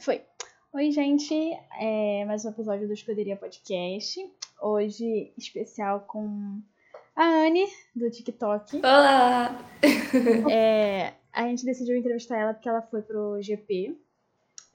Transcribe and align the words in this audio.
Foi. 0.00 0.22
Oi, 0.72 0.90
gente. 0.90 1.34
É 1.78 2.24
mais 2.26 2.44
um 2.44 2.50
episódio 2.50 2.86
do 2.86 2.92
Escuderia 2.92 3.36
Podcast. 3.36 4.20
Hoje, 4.60 5.32
especial 5.38 6.00
com 6.00 6.60
a 7.14 7.24
Anne, 7.24 7.66
do 7.94 8.10
TikTok. 8.10 8.78
Olá! 8.78 9.56
É, 10.50 11.12
a 11.32 11.42
gente 11.42 11.64
decidiu 11.64 11.96
entrevistar 11.96 12.38
ela 12.38 12.54
porque 12.54 12.68
ela 12.68 12.82
foi 12.82 13.02
pro 13.02 13.40
GP 13.40 13.96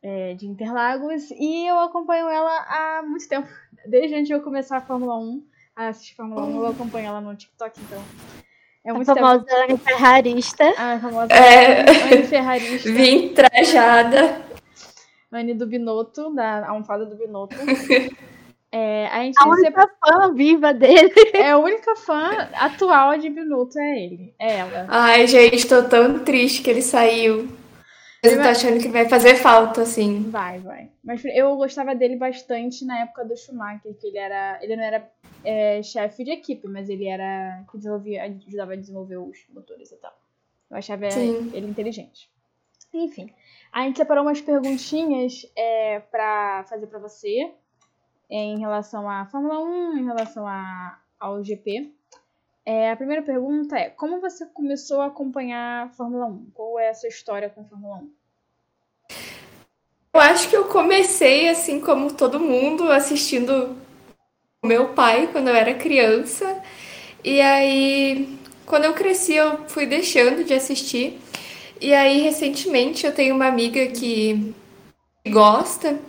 é, 0.03 0.33
de 0.35 0.47
Interlagos 0.47 1.31
e 1.31 1.67
eu 1.67 1.79
acompanho 1.79 2.27
ela 2.29 2.51
há 2.67 3.03
muito 3.03 3.27
tempo. 3.27 3.47
Desde 3.85 4.15
antes 4.15 4.27
de 4.27 4.33
eu 4.33 4.41
começar 4.41 4.77
a 4.77 4.81
Fórmula 4.81 5.17
1, 5.17 5.43
a 5.75 5.87
assistir 5.87 6.15
Fórmula 6.15 6.45
1, 6.45 6.55
eu 6.57 6.67
acompanho 6.67 7.07
ela 7.07 7.21
no 7.21 7.35
TikTok, 7.35 7.79
então. 7.81 8.03
É 8.83 8.93
muito 8.93 9.11
a 9.11 9.15
famosa 9.15 9.45
tempo. 9.45 9.77
Ferrarista. 9.77 10.69
A 10.77 10.99
famosa 10.99 11.33
É. 11.33 12.23
Ferrarista. 12.23 12.91
Vim 12.91 13.33
trajada. 13.33 14.50
Anne 15.31 15.53
do 15.53 15.65
Binotto, 15.65 16.33
da 16.33 16.67
almofada 16.67 17.05
do 17.05 17.15
Binotto. 17.15 17.55
É, 18.73 19.07
a 19.07 19.21
gente 19.23 19.35
A 19.37 19.43
sempre- 19.43 19.59
única 19.65 19.89
fã 19.99 20.33
viva 20.33 20.73
dele. 20.73 21.11
é 21.33 21.51
a 21.51 21.57
única 21.57 21.93
fã 21.97 22.29
atual 22.53 23.17
de 23.17 23.29
Binotto, 23.29 23.77
é 23.77 23.99
ele. 24.01 24.33
É 24.39 24.59
ela. 24.59 24.85
Ai, 24.87 25.27
gente, 25.27 25.67
tô 25.67 25.83
tão 25.83 26.19
triste 26.19 26.63
que 26.63 26.69
ele 26.69 26.81
saiu. 26.81 27.49
Mas 28.23 28.31
eu 28.31 28.41
tô 28.41 28.47
achando 28.47 28.79
que 28.81 28.87
vai 28.87 29.09
fazer 29.09 29.35
falta, 29.35 29.81
assim. 29.81 30.29
Vai, 30.29 30.59
vai. 30.59 30.89
Mas 31.03 31.21
eu 31.25 31.53
gostava 31.57 31.93
dele 31.93 32.15
bastante 32.15 32.85
na 32.85 32.99
época 33.01 33.25
do 33.25 33.35
Schumacher, 33.35 33.93
que 33.99 34.07
ele 34.07 34.17
era. 34.17 34.57
Ele 34.61 34.77
não 34.77 34.83
era 34.83 35.05
é, 35.43 35.83
chefe 35.83 36.23
de 36.23 36.31
equipe, 36.31 36.65
mas 36.69 36.87
ele 36.87 37.07
era. 37.09 37.65
que 37.69 37.77
desenvolvia, 37.77 38.23
ajudava 38.23 38.71
a 38.71 38.77
desenvolver 38.77 39.17
os 39.17 39.37
motores 39.53 39.91
e 39.91 39.97
tal. 39.97 40.13
Eu 40.69 40.77
achava 40.77 41.11
Sim. 41.11 41.51
ele 41.53 41.67
inteligente. 41.67 42.29
Enfim. 42.93 43.33
A 43.71 43.83
gente 43.83 43.97
separou 43.97 44.23
umas 44.23 44.41
perguntinhas 44.41 45.45
é, 45.55 45.99
pra 45.99 46.65
fazer 46.67 46.87
pra 46.87 46.99
você 46.99 47.51
em 48.29 48.59
relação 48.59 49.09
à 49.09 49.25
Fórmula 49.25 49.59
1, 49.59 49.97
em 49.97 50.05
relação 50.05 50.47
a, 50.47 50.99
ao 51.19 51.43
GP. 51.43 51.91
É, 52.65 52.91
a 52.91 52.95
primeira 52.95 53.21
pergunta 53.21 53.77
é: 53.77 53.89
como 53.89 54.19
você 54.19 54.45
começou 54.45 55.01
a 55.01 55.07
acompanhar 55.07 55.85
a 55.85 55.89
Fórmula 55.89 56.25
1? 56.25 56.51
Qual 56.53 56.79
é 56.79 56.89
a 56.89 56.93
sua 56.93 57.09
história 57.09 57.49
com 57.49 57.61
a 57.61 57.63
Fórmula 57.63 57.97
1? 57.97 58.11
Eu 60.13 60.19
acho 60.19 60.49
que 60.49 60.57
eu 60.57 60.65
comecei, 60.65 61.47
assim 61.47 61.79
como 61.79 62.13
todo 62.13 62.39
mundo, 62.39 62.91
assistindo 62.91 63.77
o 64.61 64.67
meu 64.67 64.89
pai 64.89 65.27
quando 65.31 65.47
eu 65.47 65.55
era 65.55 65.73
criança. 65.73 66.61
E 67.23 67.39
aí, 67.39 68.37
quando 68.65 68.83
eu 68.83 68.93
cresci, 68.93 69.35
eu 69.35 69.69
fui 69.69 69.85
deixando 69.85 70.43
de 70.43 70.53
assistir. 70.53 71.20
E 71.81 71.95
aí, 71.95 72.21
recentemente, 72.21 73.07
eu 73.07 73.11
tenho 73.11 73.33
uma 73.33 73.47
amiga 73.47 73.87
que 73.87 74.53
gosta. 75.27 75.99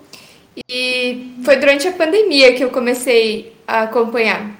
E 0.69 1.33
foi 1.43 1.57
durante 1.57 1.89
a 1.89 1.93
pandemia 1.93 2.55
que 2.55 2.63
eu 2.63 2.69
comecei 2.69 3.55
a 3.67 3.85
acompanhar. 3.85 4.51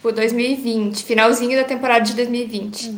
Tipo, 0.00 0.10
2020, 0.10 1.04
finalzinho 1.04 1.56
da 1.56 1.62
temporada 1.62 2.04
de 2.04 2.14
2020. 2.14 2.92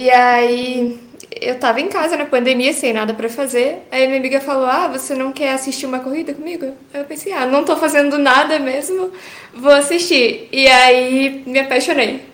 E 0.00 0.08
aí, 0.08 1.00
eu 1.40 1.58
tava 1.58 1.80
em 1.80 1.88
casa 1.88 2.16
na 2.16 2.26
pandemia, 2.26 2.72
sem 2.72 2.92
nada 2.92 3.12
pra 3.12 3.28
fazer. 3.28 3.78
Aí 3.90 4.06
minha 4.06 4.20
amiga 4.20 4.40
falou: 4.40 4.66
Ah, 4.66 4.86
você 4.86 5.16
não 5.16 5.32
quer 5.32 5.52
assistir 5.52 5.86
uma 5.86 5.98
corrida 5.98 6.32
comigo? 6.32 6.66
Aí 6.94 7.00
eu 7.00 7.04
pensei: 7.06 7.32
Ah, 7.32 7.44
não 7.44 7.64
tô 7.64 7.76
fazendo 7.76 8.16
nada 8.18 8.56
mesmo, 8.60 9.10
vou 9.52 9.72
assistir. 9.72 10.48
E 10.52 10.68
aí 10.68 11.42
me 11.44 11.58
apaixonei. 11.58 12.29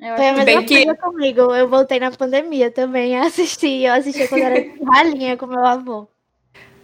Eu 0.00 0.16
Foi 0.16 0.28
a 0.28 0.32
mesma 0.34 0.62
que- 0.64 0.84
coisa 0.84 0.96
comigo. 1.00 1.40
Eu 1.54 1.68
voltei 1.68 1.98
na 1.98 2.10
pandemia 2.10 2.70
também 2.70 3.16
a 3.16 3.22
assistir. 3.26 3.84
Eu 3.84 3.94
assisti 3.94 4.26
quando 4.28 4.42
era 4.42 4.54
ralinha 4.94 5.36
com 5.36 5.46
meu 5.46 5.64
avô. 5.64 6.06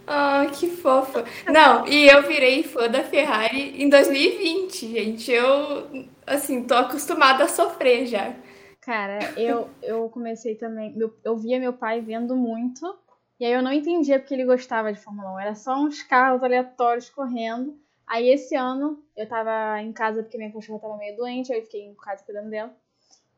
Ah, 0.07 0.47
que 0.53 0.69
fofa. 0.69 1.25
Não, 1.51 1.87
e 1.87 2.07
eu 2.09 2.23
virei 2.25 2.63
fã 2.63 2.89
da 2.89 3.03
Ferrari 3.03 3.83
em 3.83 3.89
2020, 3.89 4.91
gente. 4.93 5.31
Eu, 5.33 6.07
assim, 6.27 6.65
tô 6.65 6.75
acostumada 6.75 7.45
a 7.45 7.49
sofrer 7.49 8.07
já. 8.07 8.35
Cara, 8.83 9.19
eu, 9.39 9.71
eu 9.83 10.09
comecei 10.11 10.57
também. 10.57 10.93
meu- 10.95 11.15
eu 11.25 11.37
via 11.39 11.59
meu 11.59 11.73
pai 11.73 12.03
vendo 12.03 12.37
muito. 12.37 12.99
E 13.41 13.47
aí 13.47 13.53
eu 13.53 13.63
não 13.63 13.73
entendia 13.73 14.19
porque 14.19 14.35
ele 14.35 14.45
gostava 14.45 14.93
de 14.93 15.01
Fórmula 15.01 15.33
1. 15.37 15.41
Era 15.41 15.55
só 15.55 15.75
uns 15.77 16.03
carros 16.03 16.43
aleatórios 16.43 17.09
correndo. 17.09 17.75
Aí 18.07 18.29
esse 18.29 18.55
ano 18.55 19.03
eu 19.17 19.27
tava 19.27 19.81
em 19.81 19.91
casa 19.93 20.23
porque 20.23 20.37
minha 20.37 20.53
cachorra 20.53 20.81
tava 20.81 20.97
meio 20.99 21.17
doente. 21.17 21.51
Aí 21.51 21.61
eu 21.61 21.65
fiquei 21.65 21.81
em 21.83 21.95
casa 21.95 22.23
cuidando 22.23 22.51
dela. 22.51 22.77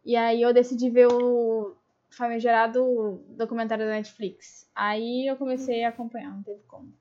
E 0.06 0.14
aí 0.14 0.40
eu 0.40 0.54
decidi 0.54 0.88
ver 0.88 1.08
o 1.12 1.76
famigerado 2.08 3.24
documentário 3.30 3.84
da 3.84 3.90
Netflix. 3.90 4.70
Aí 4.72 5.26
eu 5.26 5.36
comecei 5.36 5.82
a 5.82 5.88
acompanhar, 5.88 6.30
não 6.30 6.44
teve 6.44 6.62
como. 6.68 6.94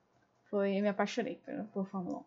Foi, 0.49 0.75
eu 0.75 0.81
me 0.81 0.89
apaixonei 0.89 1.35
por, 1.35 1.65
por 1.65 1.87
Fórmula 1.87 2.21
1. 2.21 2.23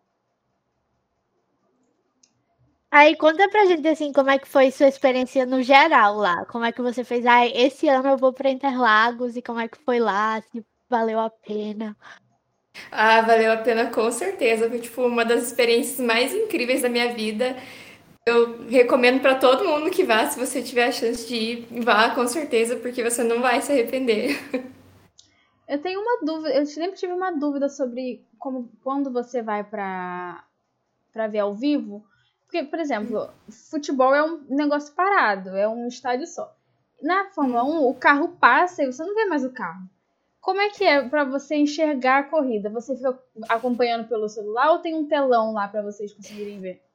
Aí 2.91 3.15
conta 3.17 3.49
pra 3.49 3.65
gente 3.65 3.85
assim 3.89 4.13
como 4.13 4.29
é 4.29 4.39
que 4.39 4.47
foi 4.47 4.71
sua 4.71 4.87
experiência 4.87 5.45
no 5.45 5.61
geral 5.61 6.15
lá. 6.15 6.45
Como 6.45 6.63
é 6.63 6.71
que 6.71 6.81
você 6.81 7.03
fez? 7.03 7.25
Ah, 7.25 7.45
esse 7.45 7.89
ano 7.89 8.07
eu 8.07 8.17
vou 8.17 8.31
pra 8.31 8.49
Interlagos 8.49 9.35
e 9.35 9.41
como 9.41 9.59
é 9.59 9.67
que 9.67 9.77
foi 9.79 9.99
lá? 9.99 10.41
Se 10.41 10.65
valeu 10.89 11.19
a 11.19 11.29
pena. 11.29 11.95
Ah, 12.89 13.21
valeu 13.21 13.51
a 13.51 13.57
pena 13.57 13.91
com 13.91 14.09
certeza. 14.11 14.69
Foi 14.69 14.79
tipo 14.79 15.05
uma 15.05 15.25
das 15.25 15.43
experiências 15.43 15.99
mais 15.99 16.33
incríveis 16.33 16.81
da 16.81 16.89
minha 16.89 17.13
vida. 17.13 17.57
Eu 18.29 18.67
recomendo 18.67 19.21
pra 19.21 19.35
todo 19.35 19.65
mundo 19.65 19.89
que 19.89 20.03
vá, 20.03 20.27
se 20.27 20.39
você 20.39 20.61
tiver 20.61 20.85
a 20.85 20.91
chance 20.91 21.27
de 21.27 21.35
ir, 21.35 21.67
vá 21.83 22.13
com 22.13 22.27
certeza, 22.27 22.75
porque 22.75 23.03
você 23.03 23.23
não 23.23 23.41
vai 23.41 23.59
se 23.59 23.71
arrepender. 23.71 24.37
Eu 25.67 25.81
tenho 25.81 25.99
uma 25.99 26.25
dúvida, 26.25 26.55
eu 26.55 26.65
sempre 26.65 26.97
tive 26.97 27.13
uma 27.13 27.31
dúvida 27.31 27.69
sobre 27.69 28.25
como 28.37 28.71
quando 28.83 29.11
você 29.11 29.41
vai 29.41 29.63
pra, 29.63 30.43
pra 31.11 31.27
ver 31.27 31.39
ao 31.39 31.55
vivo. 31.55 32.03
Porque, 32.43 32.63
por 32.63 32.79
exemplo, 32.79 33.29
futebol 33.69 34.13
é 34.13 34.23
um 34.23 34.43
negócio 34.49 34.93
parado, 34.95 35.49
é 35.49 35.67
um 35.67 35.87
estádio 35.87 36.25
só. 36.25 36.55
Na 37.01 37.29
Fórmula 37.29 37.63
1, 37.63 37.87
o 37.87 37.93
carro 37.93 38.29
passa 38.39 38.83
e 38.83 38.87
você 38.87 39.03
não 39.03 39.13
vê 39.13 39.25
mais 39.25 39.45
o 39.45 39.51
carro. 39.51 39.87
Como 40.41 40.59
é 40.59 40.69
que 40.69 40.83
é 40.83 41.07
pra 41.07 41.23
você 41.23 41.55
enxergar 41.55 42.19
a 42.19 42.23
corrida? 42.23 42.69
Você 42.69 42.95
fica 42.95 43.17
acompanhando 43.47 44.07
pelo 44.07 44.29
celular 44.29 44.71
ou 44.71 44.79
tem 44.79 44.95
um 44.95 45.07
telão 45.07 45.53
lá 45.53 45.67
pra 45.67 45.81
vocês 45.81 46.13
conseguirem 46.13 46.59
ver? 46.59 46.88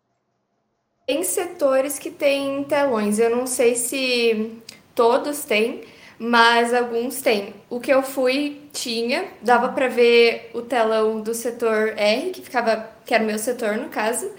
Tem 1.06 1.22
setores 1.22 1.98
que 1.98 2.10
têm 2.10 2.64
telões. 2.64 3.18
Eu 3.18 3.28
não 3.30 3.46
sei 3.46 3.74
se 3.74 4.52
todos 4.94 5.44
têm, 5.44 5.82
mas 6.18 6.72
alguns 6.72 7.20
têm. 7.20 7.54
O 7.68 7.78
que 7.78 7.92
eu 7.92 8.02
fui 8.02 8.62
tinha, 8.72 9.26
dava 9.42 9.68
pra 9.68 9.86
ver 9.88 10.50
o 10.54 10.62
telão 10.62 11.20
do 11.20 11.34
setor 11.34 11.92
R, 11.96 12.30
que 12.30 12.40
ficava, 12.40 12.88
que 13.04 13.14
era 13.14 13.22
o 13.22 13.26
meu 13.26 13.38
setor 13.38 13.76
no 13.76 13.88
caso, 13.90 14.30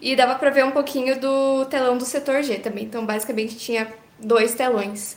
e 0.00 0.16
dava 0.16 0.36
pra 0.36 0.50
ver 0.50 0.64
um 0.64 0.70
pouquinho 0.70 1.18
do 1.20 1.66
telão 1.66 1.98
do 1.98 2.04
setor 2.06 2.42
G 2.42 2.58
também. 2.58 2.84
Então, 2.84 3.04
basicamente 3.04 3.56
tinha 3.56 3.92
dois 4.18 4.54
telões. 4.54 5.16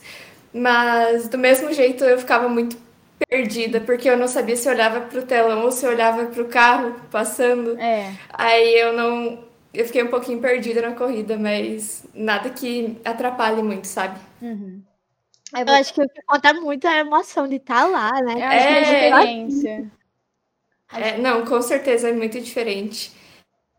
Mas 0.52 1.28
do 1.28 1.38
mesmo 1.38 1.72
jeito 1.72 2.04
eu 2.04 2.18
ficava 2.18 2.48
muito 2.48 2.76
perdida, 3.28 3.80
porque 3.80 4.08
eu 4.08 4.16
não 4.16 4.28
sabia 4.28 4.56
se 4.56 4.68
olhava 4.68 5.00
pro 5.02 5.22
telão 5.22 5.64
ou 5.64 5.72
se 5.72 5.84
eu 5.86 5.90
olhava 5.90 6.26
pro 6.26 6.46
carro 6.46 6.94
passando. 7.10 7.78
É, 7.78 8.12
Aí 8.30 8.78
eu 8.78 8.92
não. 8.92 9.47
Eu 9.72 9.84
fiquei 9.84 10.02
um 10.02 10.08
pouquinho 10.08 10.40
perdida 10.40 10.80
na 10.82 10.94
corrida, 10.94 11.36
mas 11.36 12.04
nada 12.14 12.50
que 12.50 12.98
atrapalhe 13.04 13.62
muito, 13.62 13.86
sabe? 13.86 14.18
uhum. 14.40 14.82
Eu 15.54 15.74
acho 15.74 15.94
que 15.94 16.02
o 16.02 16.08
que 16.08 16.20
conta 16.26 16.52
muito 16.52 16.86
é 16.86 16.90
a 16.90 17.00
emoção 17.00 17.48
de 17.48 17.56
estar 17.56 17.86
lá, 17.86 18.12
né? 18.22 18.34
é 18.38 18.46
a 18.46 18.54
É. 18.54 18.82
experiência. 18.82 19.90
É, 20.92 21.18
não, 21.18 21.44
com 21.44 21.60
certeza 21.62 22.08
é 22.08 22.12
muito 22.12 22.38
diferente. 22.40 23.12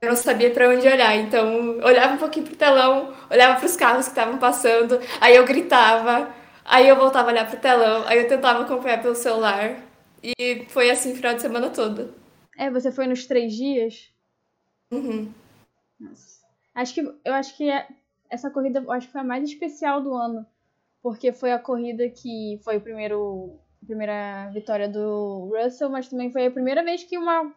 Eu 0.02 0.10
não 0.10 0.16
sabia 0.16 0.50
pra 0.52 0.70
onde 0.70 0.88
olhar, 0.88 1.16
então 1.16 1.78
olhava 1.80 2.14
um 2.14 2.18
pouquinho 2.18 2.46
pro 2.46 2.56
telão, 2.56 3.14
olhava 3.30 3.60
pros 3.60 3.76
carros 3.76 4.06
que 4.06 4.12
estavam 4.12 4.38
passando, 4.38 5.00
aí 5.20 5.36
eu 5.36 5.46
gritava, 5.46 6.34
aí 6.64 6.88
eu 6.88 6.96
voltava 6.96 7.30
a 7.30 7.32
olhar 7.34 7.48
pro 7.50 7.60
telão, 7.60 8.08
aí 8.08 8.18
eu 8.20 8.28
tentava 8.28 8.62
acompanhar 8.64 9.02
pelo 9.02 9.16
celular. 9.16 9.76
E 10.24 10.66
foi 10.70 10.90
assim 10.90 11.12
o 11.12 11.16
final 11.16 11.34
de 11.36 11.42
semana 11.42 11.70
todo. 11.70 12.14
É, 12.58 12.70
você 12.70 12.92
foi 12.92 13.08
nos 13.08 13.26
três 13.26 13.54
dias? 13.54 14.10
Uhum. 14.92 15.32
Nossa. 16.00 16.40
Acho 16.74 16.94
que 16.94 17.02
eu 17.02 17.34
acho 17.34 17.58
que 17.58 17.70
é- 17.70 17.88
essa 18.30 18.50
corrida 18.50 18.84
acho 18.90 19.08
que 19.08 19.12
foi 19.12 19.22
a 19.22 19.24
mais 19.24 19.44
especial 19.44 20.02
do 20.02 20.14
ano, 20.14 20.46
porque 21.02 21.32
foi 21.34 21.52
a 21.52 21.60
corrida 21.60 22.08
que 22.10 22.60
foi 22.64 22.78
o 22.78 22.82
primeiro 22.82 23.60
a 23.82 23.86
primeira 23.86 24.50
vitória 24.54 24.88
do 24.88 25.52
Russell, 25.54 25.90
mas 25.90 26.08
também 26.08 26.32
foi 26.32 26.46
a 26.46 26.52
primeira 26.52 26.84
vez 26.84 27.04
que 27.04 27.18
uma 27.18 27.54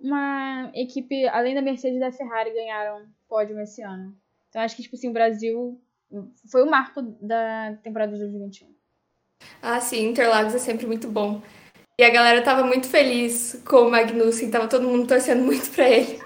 uma 0.00 0.70
equipe 0.74 1.26
além 1.28 1.54
da 1.54 1.62
Mercedes 1.62 1.96
e 1.96 2.00
da 2.00 2.12
Ferrari 2.12 2.52
ganharam 2.52 3.06
pódio 3.28 3.58
esse 3.60 3.82
ano. 3.82 4.14
Então 4.48 4.62
acho 4.62 4.76
que 4.76 4.82
tipo 4.82 4.96
assim, 4.96 5.08
o 5.08 5.12
Brasil 5.12 5.80
foi 6.50 6.62
o 6.62 6.70
marco 6.70 7.02
da 7.02 7.76
temporada 7.82 8.12
de 8.12 8.18
2021. 8.18 8.68
Ah, 9.62 9.80
sim, 9.80 10.08
Interlagos 10.08 10.54
é 10.54 10.58
sempre 10.58 10.86
muito 10.86 11.08
bom. 11.08 11.40
E 12.00 12.04
a 12.04 12.10
galera 12.10 12.42
tava 12.42 12.64
muito 12.64 12.88
feliz 12.88 13.60
com 13.68 13.76
o 13.78 13.90
Magnussen, 13.90 14.50
tava 14.50 14.68
todo 14.68 14.86
mundo 14.86 15.06
torcendo 15.06 15.42
muito 15.42 15.70
pra 15.70 15.88
ele. 15.88 16.20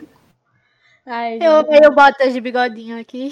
Ai, 1.04 1.38
Eu, 1.40 1.62
eu 1.82 1.94
boto 1.94 2.30
de 2.30 2.40
bigodinho 2.40 2.98
aqui. 3.00 3.30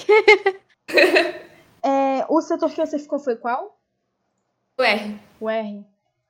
é, 1.82 2.24
o 2.28 2.40
setor 2.40 2.70
que 2.70 2.84
você 2.84 2.98
ficou 2.98 3.18
foi 3.18 3.36
qual? 3.36 3.78
O 4.78 4.82
R. 4.82 5.20
O 5.40 5.48
R? 5.48 5.84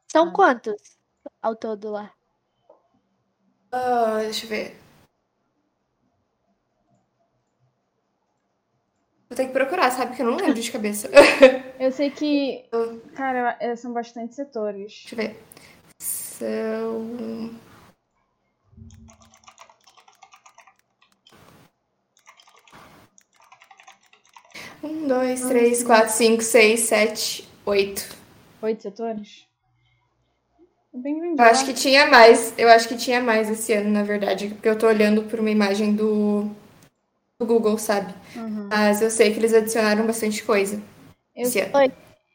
São 0.08 0.28
Ah. 0.28 0.32
quantos? 0.32 0.98
ao 1.42 1.54
todo 1.54 1.90
lá? 1.90 2.12
Ah, 3.72 4.18
deixa 4.20 4.46
eu 4.46 4.50
ver. 4.50 4.76
Vou 9.28 9.36
ter 9.36 9.46
que 9.46 9.52
procurar, 9.52 9.90
sabe? 9.90 10.16
Que 10.16 10.22
eu 10.22 10.26
não 10.26 10.36
lembro 10.36 10.54
de 10.60 10.72
cabeça. 10.72 11.08
Eu 11.78 11.92
sei 11.92 12.10
que, 12.10 12.68
cara, 13.14 13.56
é, 13.60 13.74
são 13.76 13.92
bastante 13.92 14.34
setores. 14.34 15.06
Deixa 15.08 15.14
eu 15.14 15.16
ver. 15.16 15.42
São. 16.02 17.50
Um, 24.82 25.06
dois, 25.06 25.40
três, 25.42 25.82
quatro, 25.82 26.12
cinco, 26.12 26.42
seis, 26.42 26.80
sete, 26.80 27.48
oito. 27.66 28.16
Oito 28.62 28.82
setores? 28.82 29.46
Bem 30.92 31.34
Eu 31.38 31.44
acho 31.44 31.64
que 31.64 31.72
tinha 31.74 32.06
mais. 32.06 32.52
Eu 32.58 32.68
acho 32.68 32.88
que 32.88 32.96
tinha 32.96 33.20
mais 33.20 33.48
esse 33.48 33.72
ano, 33.72 33.90
na 33.90 34.02
verdade. 34.02 34.48
Porque 34.48 34.68
eu 34.68 34.78
tô 34.78 34.86
olhando 34.88 35.22
por 35.24 35.38
uma 35.38 35.50
imagem 35.50 35.94
do, 35.94 36.50
do 37.38 37.46
Google, 37.46 37.78
sabe? 37.78 38.12
Uhum. 38.34 38.68
Mas 38.68 39.00
eu 39.00 39.10
sei 39.10 39.32
que 39.32 39.38
eles 39.38 39.54
adicionaram 39.54 40.06
bastante 40.06 40.42
coisa 40.42 40.82
Eu- 41.36 41.42
esse 41.42 41.60
ano. 41.60 41.70
Foi. 41.72 41.92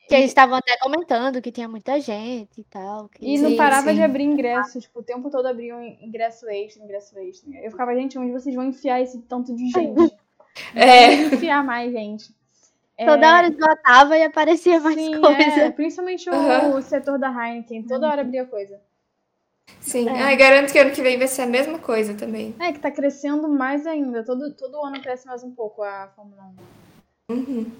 Que 0.07 0.13
eles 0.13 0.27
estavam 0.27 0.55
até 0.55 0.77
comentando 0.77 1.41
que 1.41 1.51
tinha 1.51 1.67
muita 1.67 1.99
gente 1.99 2.61
e 2.61 2.63
tal. 2.65 3.09
que- 3.09 3.25
E 3.25 3.39
não 3.39 3.49
Sim, 3.49 3.57
parava 3.57 3.89
sim. 3.89 3.95
de 3.95 4.03
abrir 4.03 4.23
ingresso, 4.23 4.79
tipo, 4.79 4.99
o 4.99 5.03
tempo 5.03 5.31
todo 5.31 5.47
abriam 5.47 5.83
ingresso 5.83 6.47
extra, 6.47 6.83
ingresso 6.83 7.17
extra. 7.17 7.49
Eu 7.57 7.71
ficava, 7.71 7.95
gente, 7.95 8.17
onde 8.19 8.31
vocês 8.31 8.55
vão 8.55 8.65
enfiar 8.65 9.01
esse 9.01 9.19
tanto 9.23 9.53
de 9.55 9.67
gente? 9.69 10.15
É. 10.73 11.13
enfiar 11.15 11.61
mais 11.65 11.91
gente. 11.91 12.33
É, 12.97 13.05
Toda 13.05 13.35
hora 13.35 13.47
esgotava 13.47 14.17
e 14.17 14.23
aparecia 14.23 14.79
mais 14.79 14.95
sim, 14.95 15.19
coisa. 15.19 15.41
é, 15.41 15.71
principalmente 15.71 16.29
o 16.29 16.33
Aham. 16.33 16.81
setor 16.81 17.19
da 17.19 17.29
Heineken, 17.29 17.83
toda 17.83 18.07
hora 18.09 18.21
abria 18.21 18.45
coisa. 18.45 18.79
Sim. 19.81 20.07
É. 20.07 20.21
Ai, 20.21 20.35
garanto 20.37 20.71
que 20.71 20.79
ano 20.79 20.91
que 20.91 21.01
vem 21.01 21.17
vai 21.17 21.27
ser 21.27 21.41
a 21.41 21.47
mesma 21.47 21.77
coisa 21.77 22.13
também. 22.13 22.55
É, 22.59 22.71
que 22.71 22.79
tá 22.79 22.89
crescendo 22.89 23.49
mais 23.49 23.85
ainda. 23.85 24.23
Todo, 24.23 24.53
todo 24.53 24.83
ano 24.83 25.01
cresce 25.01 25.27
mais 25.27 25.43
um 25.43 25.51
pouco 25.51 25.83
a 25.83 26.07
Fórmula 26.15 26.43
1. 27.29 27.33
Uhum. 27.33 27.71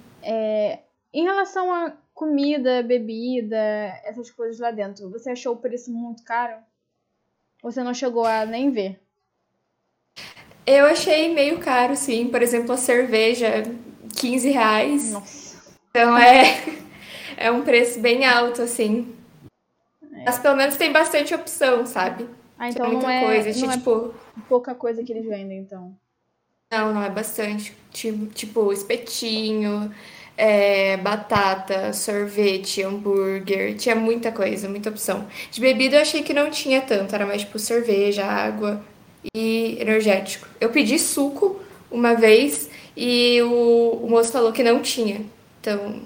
Em 1.12 1.24
relação 1.24 1.72
a 1.72 1.92
comida, 2.12 2.82
bebida, 2.82 3.56
essas 4.04 4.30
coisas 4.30 4.58
lá 4.60 4.70
dentro, 4.70 5.10
você 5.10 5.30
achou 5.30 5.54
o 5.54 5.58
preço 5.58 5.90
muito 5.92 6.22
caro? 6.24 6.56
Ou 7.62 7.70
Você 7.70 7.82
não 7.82 7.94
chegou 7.94 8.24
a 8.24 8.44
nem 8.44 8.70
ver? 8.70 9.00
Eu 10.66 10.86
achei 10.86 11.32
meio 11.32 11.58
caro, 11.58 11.94
sim. 11.96 12.28
Por 12.28 12.42
exemplo, 12.42 12.72
a 12.72 12.76
cerveja, 12.76 13.62
15 14.16 14.50
reais. 14.50 15.12
Nossa. 15.12 15.56
Então 15.90 16.16
é, 16.16 16.64
é 17.36 17.50
um 17.50 17.62
preço 17.62 18.00
bem 18.00 18.24
alto, 18.24 18.62
assim. 18.62 19.14
Mas 20.24 20.38
pelo 20.38 20.56
menos 20.56 20.76
tem 20.76 20.92
bastante 20.92 21.34
opção, 21.34 21.86
sabe? 21.86 22.26
Ah, 22.58 22.68
então 22.68 22.90
muita 22.90 23.02
não 23.02 23.10
é, 23.10 23.24
coisa. 23.24 23.66
não 23.66 23.72
é 23.72 23.76
tipo, 23.76 24.14
pouca 24.48 24.74
coisa 24.74 25.02
que 25.04 25.12
eles 25.12 25.26
vendem, 25.26 25.58
então. 25.58 25.94
não, 26.72 26.94
não 26.94 27.02
é 27.02 27.10
bastante. 27.10 27.76
Tipo, 27.92 28.26
tipo 28.26 28.72
espetinho, 28.72 29.94
é, 30.36 30.96
batata, 30.96 31.92
sorvete, 31.92 32.82
hambúrguer. 32.82 33.76
Tinha 33.76 33.94
muita 33.94 34.32
coisa, 34.32 34.68
muita 34.68 34.90
opção. 34.90 35.26
De 35.50 35.60
bebida 35.60 35.96
eu 35.96 36.02
achei 36.02 36.22
que 36.22 36.34
não 36.34 36.50
tinha 36.50 36.80
tanto. 36.80 37.14
Era 37.14 37.26
mais 37.26 37.42
tipo 37.42 37.58
cerveja, 37.58 38.24
água 38.24 38.82
e 39.34 39.76
energético. 39.80 40.48
Eu 40.60 40.70
pedi 40.70 40.98
suco 40.98 41.60
uma 41.90 42.14
vez 42.14 42.68
e 42.96 43.42
o, 43.42 44.00
o 44.04 44.08
moço 44.08 44.32
falou 44.32 44.52
que 44.52 44.62
não 44.62 44.80
tinha. 44.80 45.24
Então, 45.60 46.02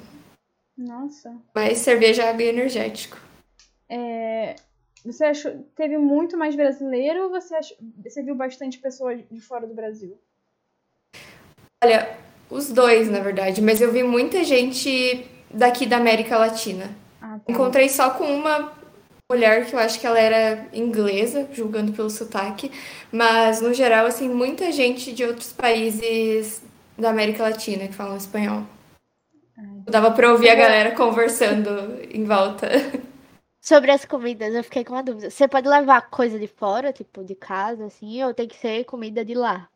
Nossa. 0.77 1.35
mais 1.55 1.79
cerveja, 1.79 2.29
água 2.29 2.43
e 2.43 2.49
energético. 2.49 3.17
É, 3.89 4.57
Você 5.05 5.25
achou. 5.25 5.65
Teve 5.77 5.97
muito 5.99 6.37
mais 6.37 6.55
brasileiro 6.57 7.25
ou 7.25 7.31
você, 7.31 7.55
achou, 7.55 7.77
você 8.03 8.23
viu 8.23 8.35
bastante 8.35 8.79
pessoas 8.79 9.21
de 9.31 9.41
fora 9.41 9.67
do 9.67 9.75
Brasil? 9.75 10.19
Olha, 11.83 12.17
os 12.51 12.71
dois, 12.71 13.09
na 13.09 13.21
verdade, 13.21 13.63
mas 13.63 13.81
eu 13.81 13.91
vi 13.93 14.03
muita 14.03 14.45
gente 14.45 15.25
daqui 15.51 15.87
da 15.87 15.97
América 15.97 16.37
Latina. 16.37 16.91
Ah, 17.21 17.39
tá. 17.39 17.53
Encontrei 17.53 17.89
só 17.89 18.11
com 18.11 18.25
uma 18.25 18.73
mulher 19.31 19.65
que 19.67 19.75
eu 19.75 19.79
acho 19.79 20.01
que 20.01 20.07
ela 20.07 20.19
era 20.19 20.67
inglesa, 20.73 21.49
julgando 21.53 21.93
pelo 21.93 22.11
sotaque, 22.11 22.71
mas 23.13 23.61
no 23.61 23.73
geral, 23.73 24.07
assim, 24.07 24.29
muita 24.29 24.73
gente 24.73 25.13
de 25.13 25.25
outros 25.25 25.53
países 25.53 26.63
da 27.01 27.11
América 27.11 27.43
Latina 27.43 27.89
que 27.89 27.95
falam 27.95 28.17
espanhol. 28.17 28.65
Dava 29.89 30.11
pra 30.13 30.31
ouvir 30.31 30.51
a 30.51 30.55
galera 30.55 30.95
conversando 30.95 31.99
em 32.11 32.25
volta. 32.25 32.69
Sobre 33.61 33.91
as 33.91 34.05
comidas, 34.05 34.55
eu 34.55 34.65
fiquei 34.65 34.85
com 34.85 34.95
uma 34.95 35.03
dúvida. 35.03 35.31
Você 35.31 35.47
pode 35.47 35.69
levar 35.69 36.09
coisa 36.11 36.39
de 36.39 36.47
fora, 36.47 36.93
tipo 36.93 37.23
de 37.23 37.35
casa, 37.35 37.87
assim, 37.87 38.23
ou 38.23 38.33
tem 38.33 38.49
que 38.49 38.57
ser 38.57 38.85
comida 38.85 39.25
de 39.25 39.35
lá? 39.35 39.69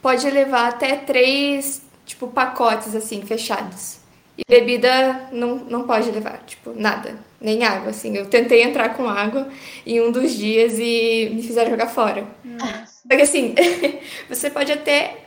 Pode 0.00 0.28
levar 0.30 0.68
até 0.68 0.96
três, 0.96 1.82
tipo, 2.06 2.28
pacotes 2.28 2.94
assim, 2.94 3.20
fechados. 3.22 3.98
E 4.38 4.42
bebida 4.48 5.28
não, 5.32 5.56
não 5.56 5.86
pode 5.86 6.10
levar, 6.10 6.42
tipo, 6.44 6.72
nada, 6.74 7.18
nem 7.40 7.64
água, 7.64 7.90
assim. 7.90 8.16
Eu 8.16 8.28
tentei 8.28 8.62
entrar 8.62 8.90
com 8.94 9.08
água 9.08 9.48
em 9.84 10.00
um 10.00 10.10
dos 10.10 10.32
dias 10.32 10.78
e 10.78 11.30
me 11.34 11.42
fizeram 11.42 11.70
jogar 11.70 11.88
fora. 11.88 12.26
Nossa. 12.44 13.02
Só 13.02 13.08
que 13.08 13.22
assim, 13.22 13.54
você 14.28 14.50
pode 14.50 14.72
até 14.72 15.25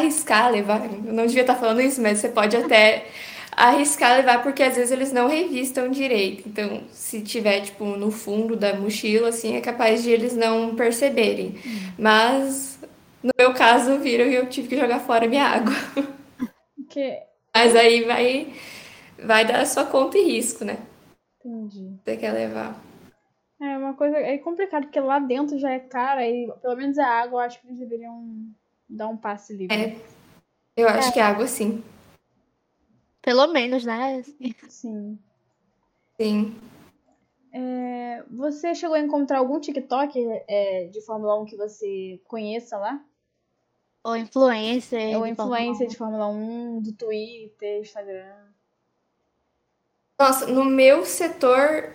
arriscar 0.00 0.50
levar, 0.50 0.84
eu 0.84 1.12
não 1.12 1.26
devia 1.26 1.42
estar 1.42 1.54
falando 1.54 1.80
isso, 1.80 2.00
mas 2.00 2.18
você 2.18 2.28
pode 2.28 2.56
até 2.56 3.06
arriscar 3.56 4.16
levar, 4.16 4.42
porque 4.42 4.62
às 4.62 4.76
vezes 4.76 4.90
eles 4.90 5.12
não 5.12 5.28
revistam 5.28 5.90
direito. 5.90 6.48
Então, 6.48 6.82
se 6.90 7.20
tiver, 7.22 7.60
tipo, 7.60 7.84
no 7.84 8.10
fundo 8.10 8.56
da 8.56 8.74
mochila, 8.74 9.28
assim, 9.28 9.56
é 9.56 9.60
capaz 9.60 10.02
de 10.02 10.10
eles 10.10 10.34
não 10.34 10.74
perceberem. 10.74 11.54
Mas, 11.98 12.78
no 13.22 13.30
meu 13.38 13.52
caso, 13.52 13.98
viram 13.98 14.26
e 14.26 14.34
eu 14.34 14.48
tive 14.48 14.68
que 14.68 14.80
jogar 14.80 15.00
fora 15.00 15.28
minha 15.28 15.44
água. 15.44 15.74
Porque. 16.74 17.18
Mas 17.54 17.76
aí 17.76 18.04
vai, 18.04 18.52
vai 19.22 19.44
dar 19.44 19.66
sua 19.66 19.84
conta 19.84 20.16
e 20.16 20.24
risco, 20.24 20.64
né? 20.64 20.78
Entendi. 21.44 21.98
Você 22.02 22.16
quer 22.16 22.32
levar. 22.32 22.80
É 23.60 23.76
uma 23.76 23.94
coisa. 23.94 24.16
É 24.16 24.38
complicado, 24.38 24.84
porque 24.84 25.00
lá 25.00 25.18
dentro 25.18 25.58
já 25.58 25.70
é 25.70 25.78
cara 25.78 26.26
e 26.26 26.50
pelo 26.62 26.76
menos 26.76 26.98
a 26.98 27.06
água 27.06 27.42
eu 27.42 27.46
acho 27.46 27.60
que 27.60 27.66
eles 27.66 27.78
deveriam 27.78 28.24
dar 28.90 29.08
um 29.08 29.16
passe 29.16 29.54
livre. 29.54 29.74
É. 29.74 29.96
Eu 30.76 30.88
acho 30.88 31.12
que 31.12 31.20
é 31.20 31.22
água 31.22 31.46
sim. 31.46 31.82
Pelo 33.22 33.46
menos, 33.48 33.84
né? 33.84 34.22
Sim. 34.68 35.18
Sim. 36.16 36.60
É, 37.52 38.22
você 38.30 38.74
chegou 38.74 38.94
a 38.94 39.00
encontrar 39.00 39.38
algum 39.38 39.60
TikTok 39.60 40.18
é, 40.48 40.84
de 40.84 41.00
Fórmula 41.02 41.40
1 41.40 41.44
que 41.46 41.56
você 41.56 42.20
conheça 42.24 42.78
lá? 42.78 43.00
Ou 44.02 44.16
influencer. 44.16 45.16
Ou 45.18 45.26
de 45.26 45.34
Fórmula 45.34 45.60
influência 45.60 45.86
de 45.86 45.96
Fórmula 45.96 46.26
1, 46.28 46.82
do 46.82 46.92
Twitter, 46.92 47.80
Instagram? 47.80 48.32
Nossa, 50.18 50.46
no 50.46 50.64
meu 50.64 51.04
setor 51.04 51.92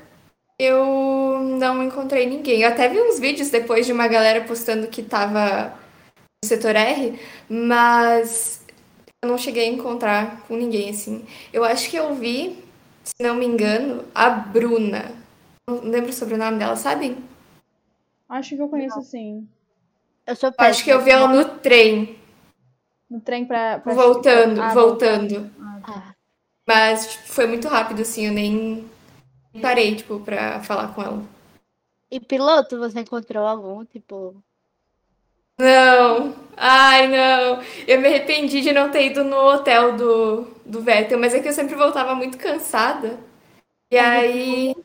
eu 0.58 1.40
não 1.40 1.84
encontrei 1.84 2.26
ninguém. 2.26 2.62
Eu 2.62 2.70
até 2.70 2.88
vi 2.88 3.00
uns 3.00 3.20
vídeos 3.20 3.50
depois 3.50 3.86
de 3.86 3.92
uma 3.92 4.08
galera 4.08 4.46
postando 4.46 4.88
que 4.88 5.04
tava 5.04 5.78
setor 6.46 6.76
R, 6.76 7.20
mas 7.50 8.64
eu 9.24 9.30
não 9.30 9.38
cheguei 9.38 9.68
a 9.70 9.72
encontrar 9.74 10.42
com 10.48 10.56
ninguém 10.56 10.90
assim. 10.90 11.26
Eu 11.52 11.64
acho 11.64 11.90
que 11.90 11.98
eu 11.98 12.14
vi, 12.16 12.64
se 13.04 13.22
não 13.22 13.36
me 13.36 13.46
engano, 13.46 14.06
a 14.14 14.30
Bruna. 14.30 15.12
Não 15.68 15.82
lembro 15.82 16.10
o 16.10 16.14
sobrenome 16.14 16.60
dela, 16.60 16.76
sabem? 16.76 17.18
Acho 18.30 18.56
que 18.56 18.62
eu 18.62 18.70
conheço 18.70 19.02
sim. 19.02 19.48
Eu 20.26 20.36
sou 20.36 20.52
acho 20.58 20.84
que 20.84 20.90
eu 20.90 21.02
vi 21.02 21.12
ela 21.12 21.28
no 21.28 21.60
trem, 21.60 22.18
No 23.10 23.20
trem 23.22 23.46
pra. 23.46 23.80
pra 23.80 23.94
voltando, 23.94 24.62
Ah, 24.62 24.74
voltando. 24.74 25.52
Ah, 25.84 26.14
Mas 26.68 27.12
tipo, 27.14 27.28
foi 27.28 27.46
muito 27.48 27.68
rápido, 27.68 28.02
assim, 28.02 28.26
eu 28.26 28.34
nem 28.34 28.90
parei, 29.62 29.96
tipo, 29.96 30.20
pra 30.20 30.62
falar 30.64 30.94
com 30.96 31.02
ela. 31.04 31.24
E 32.10 32.20
piloto, 32.20 32.78
você 32.80 33.02
encontrou 33.02 33.46
algum, 33.46 33.86
tipo. 33.86 34.44
Não, 35.60 36.36
ai 36.58 37.08
não. 37.08 37.62
Eu 37.88 38.02
me 38.02 38.08
arrependi 38.08 38.62
de 38.62 38.72
não 38.74 38.92
ter 38.92 39.06
ido 39.08 39.24
no 39.24 39.38
hotel 39.38 39.96
do, 39.96 40.42
do 40.66 40.82
Vettel, 40.82 41.20
mas 41.20 41.34
é 41.34 41.40
que 41.40 41.48
eu 41.48 41.54
sempre 41.54 41.76
voltava 41.76 42.14
muito 42.16 42.38
cansada. 42.38 43.18
E 43.92 43.98
aí 43.98 44.76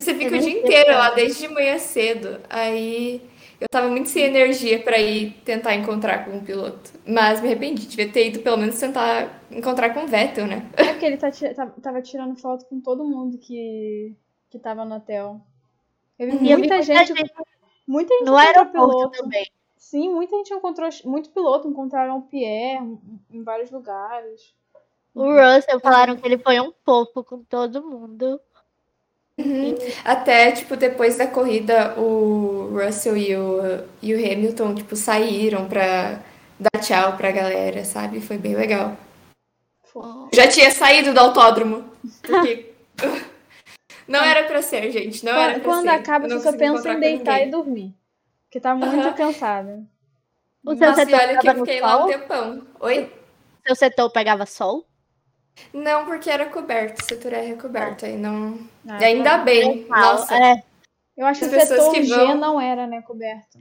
você 0.00 0.14
fica 0.14 0.36
o 0.36 0.40
dia 0.40 0.60
inteiro 0.60 0.92
lá, 0.92 1.10
desde 1.10 1.48
de 1.48 1.54
manhã 1.54 1.78
cedo. 1.78 2.40
Aí 2.50 3.22
eu 3.60 3.68
tava 3.70 3.88
muito 3.88 4.08
sem 4.10 4.24
energia 4.24 4.82
pra 4.82 4.98
ir 4.98 5.32
tentar 5.44 5.74
encontrar 5.74 6.24
com 6.24 6.38
o 6.38 6.44
piloto. 6.44 6.92
Mas 7.06 7.40
me 7.40 7.48
arrependi, 7.48 7.86
devia 7.86 8.10
ter 8.12 8.28
ido 8.28 8.40
pelo 8.40 8.56
menos 8.58 8.78
tentar 8.78 9.42
encontrar 9.50 9.94
com 9.94 10.04
o 10.04 10.08
Vettel, 10.08 10.46
né? 10.46 10.68
É 10.76 10.84
porque 10.92 11.06
ele 11.06 11.16
tá, 11.16 11.30
tá- 11.30 11.74
tava 11.82 12.02
tirando 12.02 12.36
foto 12.40 12.66
com 12.66 12.80
todo 12.80 13.04
mundo 13.04 13.38
que, 13.38 14.16
que 14.50 14.58
tava 14.58 14.84
no 14.84 14.96
hotel. 14.96 15.40
Eu 16.18 16.30
vi 16.30 16.46
E 16.46 16.50
eu 16.52 16.56
vi 16.56 16.68
muita 16.68 16.82
gente. 16.82 17.12
Muita 17.86 18.14
gente 18.14 18.26
no 18.26 18.36
aeroporto 18.36 18.96
piloto. 18.96 19.22
também. 19.22 19.46
Sim, 19.84 20.14
muita 20.14 20.34
gente 20.36 20.54
encontrou. 20.54 20.88
Muito 21.04 21.28
piloto 21.28 21.68
encontraram 21.68 22.16
o 22.16 22.22
Pierre 22.22 22.98
em 23.30 23.42
vários 23.42 23.70
lugares. 23.70 24.54
O 25.14 25.24
Russell 25.24 25.78
falaram 25.78 26.16
que 26.16 26.26
ele 26.26 26.38
foi 26.38 26.58
um 26.58 26.72
fofo 26.84 27.22
com 27.22 27.44
todo 27.44 27.84
mundo. 27.84 28.40
Uhum. 29.38 29.74
Até, 30.02 30.52
tipo, 30.52 30.74
depois 30.74 31.18
da 31.18 31.26
corrida, 31.26 32.00
o 32.00 32.70
Russell 32.72 33.16
e 33.16 33.36
o, 33.36 33.60
e 34.00 34.14
o 34.14 34.16
Hamilton, 34.16 34.74
tipo, 34.74 34.96
saíram 34.96 35.68
pra 35.68 36.18
dar 36.58 36.80
tchau 36.80 37.16
pra 37.18 37.30
galera, 37.30 37.84
sabe? 37.84 38.22
Foi 38.22 38.38
bem 38.38 38.56
legal. 38.56 38.96
Já 40.32 40.48
tinha 40.48 40.70
saído 40.70 41.12
do 41.12 41.20
autódromo. 41.20 41.84
Porque 42.22 42.72
não 44.08 44.24
era 44.24 44.44
pra 44.44 44.62
ser, 44.62 44.90
gente. 44.90 45.24
Não 45.24 45.32
quando, 45.34 45.44
era 45.50 45.60
pra 45.60 45.62
quando 45.62 45.82
ser. 45.82 45.88
acaba, 45.90 46.28
você 46.28 46.40
só 46.40 46.56
pensa 46.56 46.88
em 46.94 47.00
deitar 47.00 47.46
e 47.46 47.50
dormir. 47.50 47.94
Porque 48.54 48.60
tá 48.62 48.72
muito 48.72 49.00
Aham. 49.08 49.14
cansada. 49.14 49.84
O 50.64 50.76
seu 50.76 50.86
Nossa, 50.90 51.02
e 51.02 51.06
setor 51.06 51.18
olha 51.20 51.38
que 51.40 51.48
eu 51.48 51.54
fiquei 51.56 51.80
lá 51.80 51.96
um 51.96 51.98
sol? 52.02 52.06
tempão. 52.06 52.66
Oi? 52.78 53.12
Seu 53.66 53.74
setor 53.74 54.10
pegava 54.12 54.46
sol? 54.46 54.86
Não, 55.72 56.04
porque 56.06 56.30
era 56.30 56.46
coberto. 56.48 57.02
O 57.02 57.04
setor 57.04 57.32
é 57.32 57.52
coberto. 57.54 58.06
Aí 58.06 58.16
não. 58.16 58.56
Ah, 58.88 59.00
E 59.00 59.04
ainda 59.06 59.38
bem. 59.38 59.84
Mal. 59.88 60.12
Nossa. 60.12 60.36
É, 60.36 60.62
Eu 61.16 61.26
acho 61.26 61.40
que 61.40 61.46
As 61.46 61.52
o 61.52 61.54
pessoas 61.56 61.80
setor 61.80 61.94
que 61.94 62.02
G 62.04 62.14
vão- 62.14 62.36
não 62.36 62.60
era, 62.60 62.86
né, 62.86 63.02
coberto. 63.02 63.58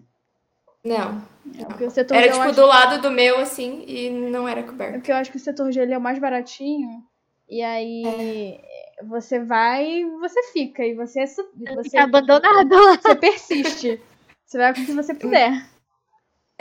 Não. 0.84 1.24
É, 1.60 1.66
porque 1.66 1.86
o 1.86 1.90
setor 1.90 2.16
Era 2.16 2.28
G 2.28 2.34
tipo 2.34 2.44
acho... 2.46 2.56
do 2.56 2.66
lado 2.68 3.02
do 3.02 3.10
meu, 3.10 3.40
assim, 3.40 3.84
e 3.88 4.12
não 4.12 4.48
era 4.48 4.60
é 4.60 4.64
coberto. 4.64 4.94
porque 4.94 5.12
eu 5.12 5.16
acho 5.16 5.32
que 5.32 5.38
o 5.38 5.40
setor 5.40 5.72
G 5.72 5.82
ele 5.82 5.96
é 5.96 5.98
o 5.98 6.02
mais 6.02 6.20
baratinho. 6.20 7.04
E 7.50 7.64
aí 7.64 8.62
você 9.08 9.40
vai 9.40 9.88
e 9.88 10.06
você 10.20 10.44
fica. 10.52 10.86
E 10.86 10.94
você, 10.94 11.22
é 11.22 11.74
você, 11.74 11.98
abandonado 11.98 12.70
você 13.02 13.16
persiste. 13.16 14.00
Você 14.54 14.60
vai 14.60 14.72
com 14.72 14.82
o 14.82 14.86
que 14.86 14.92
você 14.94 15.16
puder. 15.16 15.66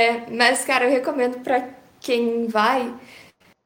É, 0.01 0.31
mas, 0.31 0.65
cara, 0.65 0.87
eu 0.87 0.91
recomendo 0.91 1.41
pra 1.41 1.69
quem 2.01 2.47
vai. 2.47 2.91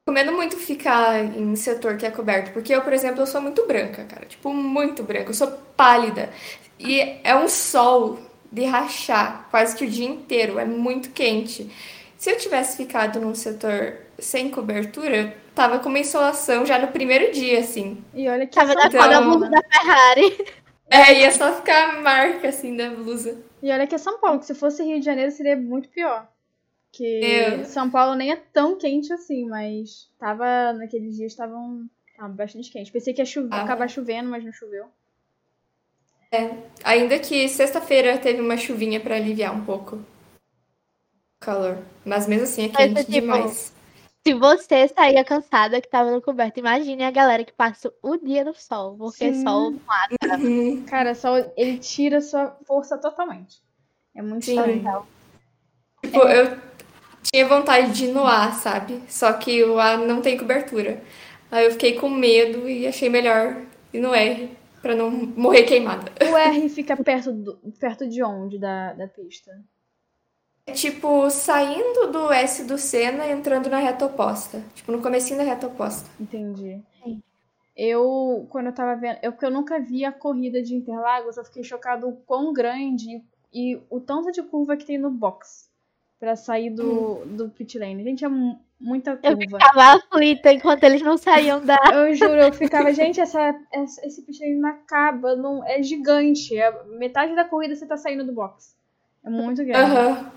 Recomendo 0.05 0.33
muito 0.35 0.57
ficar 0.57 1.23
em 1.23 1.55
setor 1.55 1.95
que 1.95 2.05
é 2.05 2.11
coberto. 2.11 2.51
Porque 2.51 2.75
eu, 2.75 2.81
por 2.81 2.91
exemplo, 2.91 3.21
eu 3.21 3.25
sou 3.25 3.39
muito 3.39 3.65
branca, 3.65 4.03
cara. 4.03 4.25
Tipo, 4.25 4.53
muito 4.53 5.01
branca. 5.01 5.29
Eu 5.29 5.33
sou 5.33 5.47
pálida. 5.77 6.29
E 6.77 7.21
é 7.23 7.33
um 7.37 7.47
sol 7.47 8.19
de 8.51 8.65
rachar 8.65 9.47
quase 9.49 9.77
que 9.77 9.85
o 9.85 9.89
dia 9.89 10.09
inteiro. 10.09 10.59
É 10.59 10.65
muito 10.65 11.11
quente. 11.11 11.71
Se 12.17 12.29
eu 12.29 12.37
tivesse 12.37 12.75
ficado 12.75 13.21
num 13.21 13.33
setor 13.33 13.95
sem 14.19 14.49
cobertura, 14.51 15.15
eu 15.15 15.31
tava 15.55 15.79
com 15.79 15.87
uma 15.87 15.99
insolação 15.99 16.65
já 16.65 16.77
no 16.77 16.89
primeiro 16.89 17.31
dia, 17.31 17.61
assim. 17.61 18.03
E 18.13 18.27
olha 18.27 18.45
que 18.45 18.53
Tava 18.55 18.73
São 18.73 18.81
da 18.81 18.87
Então- 18.87 18.99
cor 18.99 19.09
da 19.09 19.21
blusa 19.21 19.49
da 19.49 19.61
Ferrari. 19.71 20.45
É, 20.89 21.19
ia 21.21 21.31
só 21.31 21.53
ficar 21.53 21.91
a 21.91 22.01
marca, 22.01 22.49
assim, 22.49 22.75
da 22.75 22.89
blusa. 22.89 23.46
E 23.61 23.71
olha 23.71 23.87
que 23.87 23.95
é 23.95 23.97
São 23.97 24.19
Paulo, 24.19 24.39
que 24.39 24.45
se 24.45 24.53
fosse 24.55 24.83
Rio 24.83 24.99
de 24.99 25.05
Janeiro 25.05 25.31
seria 25.31 25.55
muito 25.57 25.89
pior. 25.89 26.27
Que 26.91 27.23
É. 27.23 27.63
São 27.65 27.89
Paulo 27.89 28.15
nem 28.15 28.31
é 28.31 28.35
tão 28.35 28.77
quente 28.77 29.11
assim, 29.11 29.47
mas 29.47 30.09
tava 30.19 30.73
naqueles 30.73 31.15
dias 31.15 31.31
estavam 31.31 31.89
tava 32.15 32.29
bastante 32.33 32.71
quente. 32.71 32.91
Pensei 32.91 33.13
que 33.13 33.21
ia 33.21 33.25
chover, 33.25 33.53
Ah. 33.53 33.63
acabar 33.63 33.87
chovendo, 33.89 34.29
mas 34.29 34.43
não 34.43 34.51
choveu. 34.51 34.85
Ainda 36.83 37.19
que 37.19 37.47
sexta-feira 37.47 38.17
teve 38.17 38.41
uma 38.41 38.57
chuvinha 38.57 38.99
pra 38.99 39.15
aliviar 39.15 39.55
um 39.55 39.63
pouco 39.63 39.95
o 39.95 41.39
calor. 41.39 41.77
Mas 42.05 42.27
mesmo 42.27 42.43
assim 42.43 42.65
é 42.65 42.67
Mas, 42.67 42.75
quente 42.75 42.99
tipo, 43.01 43.11
demais. 43.11 43.73
Se 44.27 44.33
você 44.33 44.89
saía 44.89 45.23
cansada 45.23 45.79
que 45.79 45.87
tava 45.87 46.11
no 46.11 46.21
coberto, 46.21 46.59
imagine 46.59 47.01
a 47.05 47.11
galera 47.11 47.45
que 47.45 47.53
passa 47.53 47.93
o 48.03 48.17
dia 48.17 48.43
no 48.43 48.53
sol. 48.53 48.97
Porque 48.97 49.33
Sim. 49.33 49.41
sol 49.41 49.71
mata. 49.87 50.37
Uhum. 50.37 50.83
Cara, 50.83 51.15
só 51.15 51.37
ele 51.55 51.77
tira 51.77 52.19
sua 52.19 52.57
força 52.65 52.97
totalmente. 52.97 53.61
É 54.13 54.21
muito 54.21 54.43
Sim. 54.43 54.57
estranho. 54.57 55.07
Tipo, 56.03 56.17
eu 56.27 56.57
tinha 57.21 57.47
vontade 57.47 57.93
de 57.93 58.07
ir 58.07 58.11
no 58.11 58.27
ar, 58.27 58.51
sabe? 58.51 59.01
Só 59.07 59.31
que 59.31 59.63
o 59.63 59.79
ar 59.79 59.97
não 59.97 60.21
tem 60.21 60.37
cobertura. 60.37 61.01
Aí 61.49 61.63
eu 61.63 61.71
fiquei 61.71 61.93
com 61.93 62.09
medo 62.09 62.67
e 62.67 62.85
achei 62.85 63.07
melhor 63.07 63.61
ir 63.93 64.01
no 64.01 64.13
R 64.13 64.51
pra 64.81 64.93
não 64.93 65.09
morrer 65.09 65.63
queimada. 65.63 66.11
O 66.21 66.35
R 66.35 66.67
fica 66.67 66.97
perto, 66.97 67.31
do, 67.31 67.57
perto 67.79 68.05
de 68.05 68.21
onde 68.21 68.59
da, 68.59 68.91
da 68.91 69.07
pista? 69.07 69.53
Tipo, 70.73 71.29
saindo 71.29 72.11
do 72.11 72.31
S 72.31 72.63
do 72.65 72.77
Senna 72.77 73.25
e 73.25 73.31
entrando 73.31 73.69
na 73.69 73.79
reta 73.79 74.05
oposta. 74.05 74.61
Tipo, 74.75 74.91
no 74.91 75.01
comecinho 75.01 75.37
da 75.39 75.43
reta 75.45 75.67
oposta. 75.67 76.09
Entendi. 76.19 76.81
Sim. 77.03 77.21
Eu, 77.75 78.45
quando 78.49 78.67
eu 78.67 78.73
tava 78.73 78.95
vendo. 78.99 79.17
Eu, 79.21 79.31
porque 79.31 79.45
eu 79.45 79.51
nunca 79.51 79.79
vi 79.79 80.03
a 80.03 80.11
corrida 80.11 80.61
de 80.61 80.75
Interlagos, 80.75 81.37
eu 81.37 81.45
fiquei 81.45 81.63
chocado 81.63 82.07
o 82.09 82.15
quão 82.17 82.51
grande 82.51 83.23
e 83.53 83.79
o 83.89 83.99
tanto 83.99 84.31
de 84.31 84.41
curva 84.43 84.75
que 84.75 84.85
tem 84.85 84.97
no 84.97 85.09
box 85.09 85.69
pra 86.19 86.35
sair 86.35 86.69
do, 86.69 87.23
do 87.25 87.49
pit 87.49 87.77
lane. 87.79 88.03
Gente, 88.03 88.25
é 88.25 88.27
mu- 88.27 88.59
muita 88.79 89.11
Eu 89.23 89.37
curva. 89.37 89.59
ficava 89.59 89.83
aflita 89.95 90.51
enquanto 90.51 90.83
eles 90.83 91.01
não 91.01 91.17
saíam 91.17 91.63
da. 91.63 91.77
Eu 91.93 92.13
juro, 92.15 92.33
eu 92.41 92.51
ficava, 92.53 92.91
gente, 92.93 93.21
essa, 93.21 93.55
essa- 93.71 94.05
esse 94.05 94.21
pit 94.23 94.39
lane 94.43 94.59
não 94.59 94.69
acaba, 94.69 95.35
não, 95.35 95.63
é 95.65 95.81
gigante. 95.81 96.57
É, 96.57 96.83
metade 96.97 97.33
da 97.35 97.45
corrida 97.45 97.75
você 97.75 97.85
tá 97.85 97.95
saindo 97.95 98.25
do 98.25 98.33
box. 98.33 98.75
É 99.23 99.29
muito 99.29 99.63
grande. 99.63 99.91
Aham. 99.91 100.31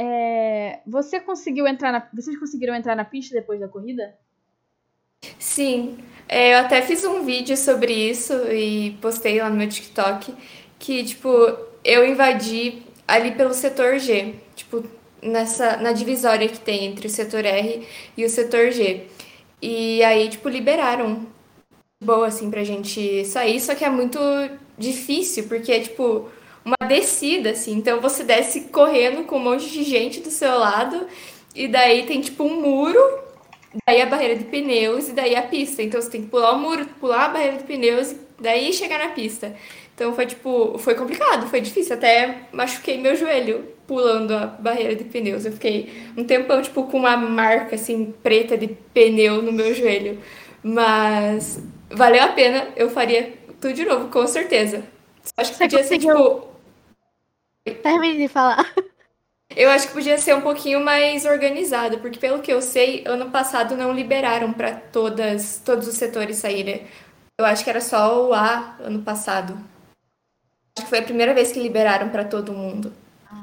É, 0.00 0.78
você 0.86 1.18
conseguiu 1.18 1.66
entrar 1.66 1.90
na. 1.90 2.08
Vocês 2.14 2.38
conseguiram 2.38 2.72
entrar 2.72 2.94
na 2.94 3.04
pista 3.04 3.34
depois 3.34 3.58
da 3.58 3.66
corrida? 3.66 4.14
Sim, 5.40 5.98
é, 6.28 6.54
eu 6.54 6.58
até 6.58 6.80
fiz 6.82 7.04
um 7.04 7.24
vídeo 7.24 7.56
sobre 7.56 7.92
isso 7.92 8.32
e 8.52 8.92
postei 9.00 9.40
lá 9.40 9.50
no 9.50 9.56
meu 9.56 9.68
TikTok 9.68 10.32
que, 10.78 11.02
tipo, 11.02 11.28
eu 11.84 12.06
invadi 12.06 12.84
ali 13.08 13.32
pelo 13.32 13.52
setor 13.52 13.98
G, 13.98 14.36
tipo, 14.54 14.84
nessa, 15.20 15.76
na 15.78 15.90
divisória 15.90 16.48
que 16.48 16.60
tem 16.60 16.84
entre 16.84 17.08
o 17.08 17.10
setor 17.10 17.44
R 17.44 17.84
e 18.16 18.24
o 18.24 18.30
setor 18.30 18.70
G. 18.70 19.06
E 19.60 20.00
aí, 20.04 20.28
tipo, 20.28 20.48
liberaram 20.48 21.26
boa, 22.00 22.28
assim, 22.28 22.48
pra 22.48 22.62
gente 22.62 23.24
sair, 23.24 23.60
só 23.60 23.74
que 23.74 23.84
é 23.84 23.90
muito 23.90 24.20
difícil, 24.78 25.48
porque 25.48 25.72
é, 25.72 25.80
tipo, 25.80 26.30
uma 26.68 26.88
descida, 26.88 27.50
assim, 27.50 27.74
então 27.74 28.00
você 28.00 28.22
desce 28.24 28.62
correndo 28.62 29.24
com 29.24 29.36
um 29.36 29.42
monte 29.42 29.68
de 29.70 29.82
gente 29.82 30.20
do 30.20 30.30
seu 30.30 30.58
lado, 30.58 31.06
e 31.54 31.66
daí 31.66 32.04
tem, 32.06 32.20
tipo, 32.20 32.44
um 32.44 32.60
muro 32.60 33.00
daí 33.86 34.00
a 34.00 34.06
barreira 34.06 34.36
de 34.36 34.44
pneus 34.44 35.08
e 35.08 35.12
daí 35.12 35.36
a 35.36 35.42
pista. 35.42 35.82
Então 35.82 36.00
você 36.00 36.10
tem 36.10 36.22
que 36.22 36.28
pular 36.28 36.52
o 36.52 36.58
muro, 36.58 36.86
pular 37.00 37.26
a 37.26 37.28
barreira 37.28 37.56
de 37.58 37.64
pneus 37.64 38.12
e 38.12 38.18
daí 38.40 38.72
chegar 38.72 38.98
na 38.98 39.08
pista. 39.08 39.54
Então 39.94 40.14
foi 40.14 40.26
tipo, 40.26 40.78
foi 40.78 40.94
complicado, 40.94 41.48
foi 41.48 41.60
difícil, 41.60 41.96
até 41.96 42.42
machuquei 42.52 42.98
meu 42.98 43.16
joelho 43.16 43.66
pulando 43.86 44.32
a 44.32 44.46
barreira 44.46 44.94
de 44.94 45.04
pneus. 45.04 45.44
Eu 45.44 45.52
fiquei 45.52 45.92
um 46.16 46.24
tempão 46.24 46.62
tipo 46.62 46.84
com 46.84 46.98
uma 46.98 47.16
marca 47.16 47.74
assim 47.74 48.14
preta 48.22 48.56
de 48.56 48.68
pneu 48.68 49.42
no 49.42 49.52
meu 49.52 49.74
joelho. 49.74 50.18
Mas 50.62 51.60
valeu 51.90 52.22
a 52.22 52.28
pena, 52.28 52.68
eu 52.76 52.90
faria 52.90 53.32
tudo 53.60 53.74
de 53.74 53.84
novo, 53.84 54.08
com 54.08 54.26
certeza. 54.26 54.84
Acho 55.36 55.52
que 55.52 55.58
Você 55.58 55.64
podia 55.64 55.84
ser 55.84 55.98
tipo 55.98 56.47
Termine 57.74 58.16
de 58.18 58.28
falar. 58.28 58.64
eu 59.56 59.70
acho 59.70 59.88
que 59.88 59.94
podia 59.94 60.18
ser 60.18 60.34
um 60.34 60.40
pouquinho 60.40 60.80
mais 60.80 61.24
organizado, 61.24 61.98
porque 61.98 62.18
pelo 62.18 62.40
que 62.40 62.52
eu 62.52 62.60
sei, 62.60 63.02
ano 63.06 63.30
passado 63.30 63.76
não 63.76 63.92
liberaram 63.92 64.52
para 64.52 64.72
todas 64.72 65.60
todos 65.64 65.88
os 65.88 65.94
setores 65.94 66.36
saírem. 66.36 66.86
Eu 67.40 67.46
acho 67.46 67.64
que 67.64 67.70
era 67.70 67.80
só 67.80 68.28
o 68.28 68.34
A 68.34 68.76
ano 68.80 69.02
passado. 69.02 69.58
Acho 70.76 70.84
que 70.84 70.90
foi 70.90 70.98
a 70.98 71.02
primeira 71.02 71.34
vez 71.34 71.52
que 71.52 71.60
liberaram 71.60 72.08
para 72.08 72.24
todo 72.24 72.52
mundo. 72.52 72.92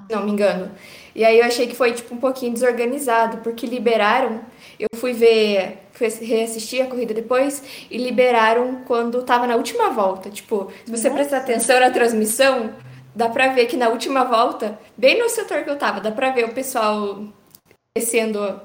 se 0.07 0.15
Não 0.15 0.23
me 0.25 0.31
engano. 0.31 0.71
E 1.15 1.23
aí 1.23 1.39
eu 1.39 1.45
achei 1.45 1.65
que 1.65 1.75
foi 1.75 1.93
tipo 1.93 2.13
um 2.13 2.17
pouquinho 2.17 2.53
desorganizado, 2.53 3.37
porque 3.37 3.65
liberaram, 3.65 4.41
eu 4.77 4.87
fui 4.95 5.13
ver, 5.13 5.79
fui 5.93 6.07
reassistir 6.07 6.83
a 6.83 6.87
corrida 6.87 7.13
depois 7.13 7.63
e 7.89 7.97
liberaram 7.97 8.81
quando 8.85 9.23
tava 9.23 9.47
na 9.47 9.55
última 9.55 9.89
volta. 9.89 10.29
Tipo, 10.29 10.71
se 10.85 10.91
você 10.91 11.09
prestar 11.09 11.37
atenção 11.37 11.79
na 11.79 11.89
transmissão, 11.89 12.73
dá 13.15 13.29
pra 13.29 13.47
ver 13.47 13.65
que 13.67 13.77
na 13.77 13.87
última 13.89 14.25
volta, 14.25 14.77
bem 14.97 15.17
no 15.17 15.29
setor 15.29 15.63
que 15.63 15.69
eu 15.69 15.77
tava, 15.77 16.01
dá 16.01 16.11
pra 16.11 16.31
ver 16.31 16.45
o 16.45 16.53
pessoal 16.53 17.23
descendo 17.97 18.59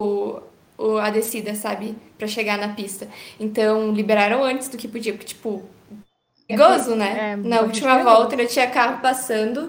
o, 0.00 0.40
o, 0.78 0.96
a 0.98 1.10
descida, 1.10 1.54
sabe? 1.54 1.96
Pra 2.16 2.28
chegar 2.28 2.56
na 2.56 2.68
pista. 2.68 3.08
Então, 3.40 3.92
liberaram 3.92 4.44
antes 4.44 4.68
do 4.68 4.76
que 4.76 4.86
podia, 4.86 5.12
porque, 5.12 5.26
tipo, 5.26 5.64
perigoso, 6.46 6.94
né? 6.94 7.32
é, 7.32 7.36
na 7.36 7.60
última 7.60 8.02
volta 8.02 8.36
ainda 8.36 8.46
tinha 8.46 8.70
carro 8.70 9.02
passando 9.02 9.68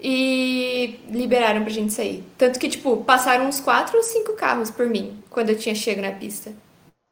e 0.00 1.00
liberaram 1.08 1.62
pra 1.62 1.72
gente 1.72 1.92
sair. 1.92 2.22
Tanto 2.38 2.60
que, 2.60 2.68
tipo, 2.68 2.98
passaram 2.98 3.48
uns 3.48 3.58
quatro 3.58 3.96
ou 3.96 4.02
cinco 4.02 4.34
carros 4.34 4.70
por 4.70 4.86
mim 4.86 5.18
quando 5.30 5.50
eu 5.50 5.58
tinha 5.58 5.74
chego 5.74 6.00
na 6.00 6.12
pista. 6.12 6.52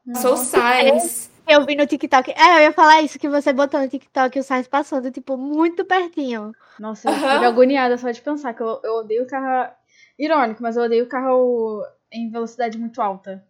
Passou 0.07 0.35
o 0.35 0.37
Sainz. 0.37 1.31
Eu 1.46 1.64
vi 1.66 1.75
no 1.75 1.87
TikTok. 1.87 2.30
É, 2.32 2.56
eu 2.58 2.61
ia 2.62 2.72
falar 2.72 3.02
isso 3.02 3.18
que 3.18 3.28
você 3.28 3.52
botou 3.52 3.80
no 3.80 3.88
TikTok 3.88 4.38
o 4.38 4.42
Sainz 4.42 4.68
passando, 4.68 5.11
tipo, 5.11 5.37
muito 5.37 5.84
pertinho. 5.84 6.52
Nossa, 6.78 7.08
eu 7.08 7.12
Aham. 7.12 7.34
fico 7.34 7.44
agoniada 7.44 7.99
só 7.99 8.11
de 8.11 8.20
pensar 8.22 8.54
que 8.54 8.62
eu, 8.62 8.80
eu 8.84 8.94
odeio 8.99 9.26
carro. 9.26 9.72
Irônico, 10.18 10.62
mas 10.62 10.76
eu 10.76 10.84
odeio 10.84 11.08
carro 11.08 11.84
em 12.12 12.30
velocidade 12.30 12.78
muito 12.78 13.00
alta. 13.02 13.44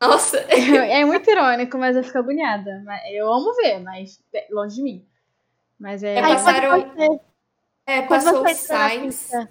Nossa, 0.00 0.38
É 0.48 1.04
muito 1.04 1.28
irônico, 1.30 1.76
mas 1.78 1.96
eu 1.96 2.04
fico 2.04 2.18
agoniada. 2.18 2.82
Eu 3.12 3.32
amo 3.32 3.54
ver, 3.54 3.80
mas 3.80 4.22
é 4.34 4.46
longe 4.50 4.76
de 4.76 4.82
mim. 4.82 5.06
Mas 5.78 6.02
é. 6.02 6.16
É, 6.16 6.22
passaram- 6.22 6.92
é, 7.86 8.02
passou 8.02 8.44
o 8.44 8.48
Sainz. 8.48 9.02
pista, 9.22 9.48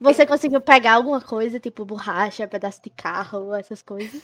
você 0.00 0.26
conseguiu 0.26 0.60
pegar 0.60 0.94
alguma 0.94 1.20
coisa, 1.20 1.58
tipo 1.60 1.84
borracha, 1.84 2.46
pedaço 2.46 2.80
de 2.82 2.90
carro, 2.90 3.54
essas 3.54 3.82
coisas? 3.82 4.22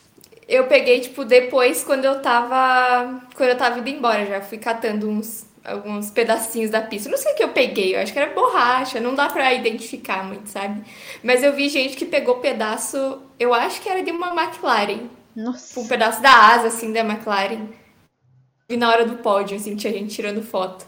eu 0.50 0.66
peguei, 0.66 1.00
tipo, 1.00 1.24
depois 1.24 1.84
quando 1.84 2.04
eu 2.04 2.20
tava. 2.20 3.20
Quando 3.36 3.50
eu 3.50 3.56
tava 3.56 3.78
indo 3.78 3.88
embora 3.88 4.26
já. 4.26 4.40
Fui 4.40 4.58
catando 4.58 5.08
uns 5.08 5.48
alguns 5.64 6.10
pedacinhos 6.10 6.70
da 6.70 6.80
pista. 6.80 7.08
Não 7.08 7.16
sei 7.16 7.32
o 7.32 7.36
que 7.36 7.44
eu 7.44 7.50
peguei, 7.50 7.94
eu 7.94 8.00
acho 8.00 8.12
que 8.12 8.18
era 8.18 8.34
borracha, 8.34 8.98
não 8.98 9.14
dá 9.14 9.28
pra 9.28 9.54
identificar 9.54 10.24
muito, 10.24 10.48
sabe? 10.48 10.82
Mas 11.22 11.42
eu 11.42 11.52
vi 11.52 11.68
gente 11.68 11.96
que 11.96 12.04
pegou 12.04 12.38
pedaço, 12.38 13.22
eu 13.38 13.54
acho 13.54 13.80
que 13.80 13.88
era 13.88 14.02
de 14.02 14.10
uma 14.10 14.34
McLaren. 14.34 15.08
Nossa. 15.36 15.78
Um 15.78 15.86
pedaço 15.86 16.20
da 16.20 16.32
asa, 16.32 16.68
assim, 16.68 16.92
da 16.92 17.00
McLaren. 17.00 17.68
E 18.68 18.76
na 18.76 18.88
hora 18.88 19.04
do 19.04 19.18
pódio, 19.18 19.56
assim, 19.56 19.76
tinha 19.76 19.92
gente 19.92 20.14
tirando 20.14 20.42
foto. 20.42 20.86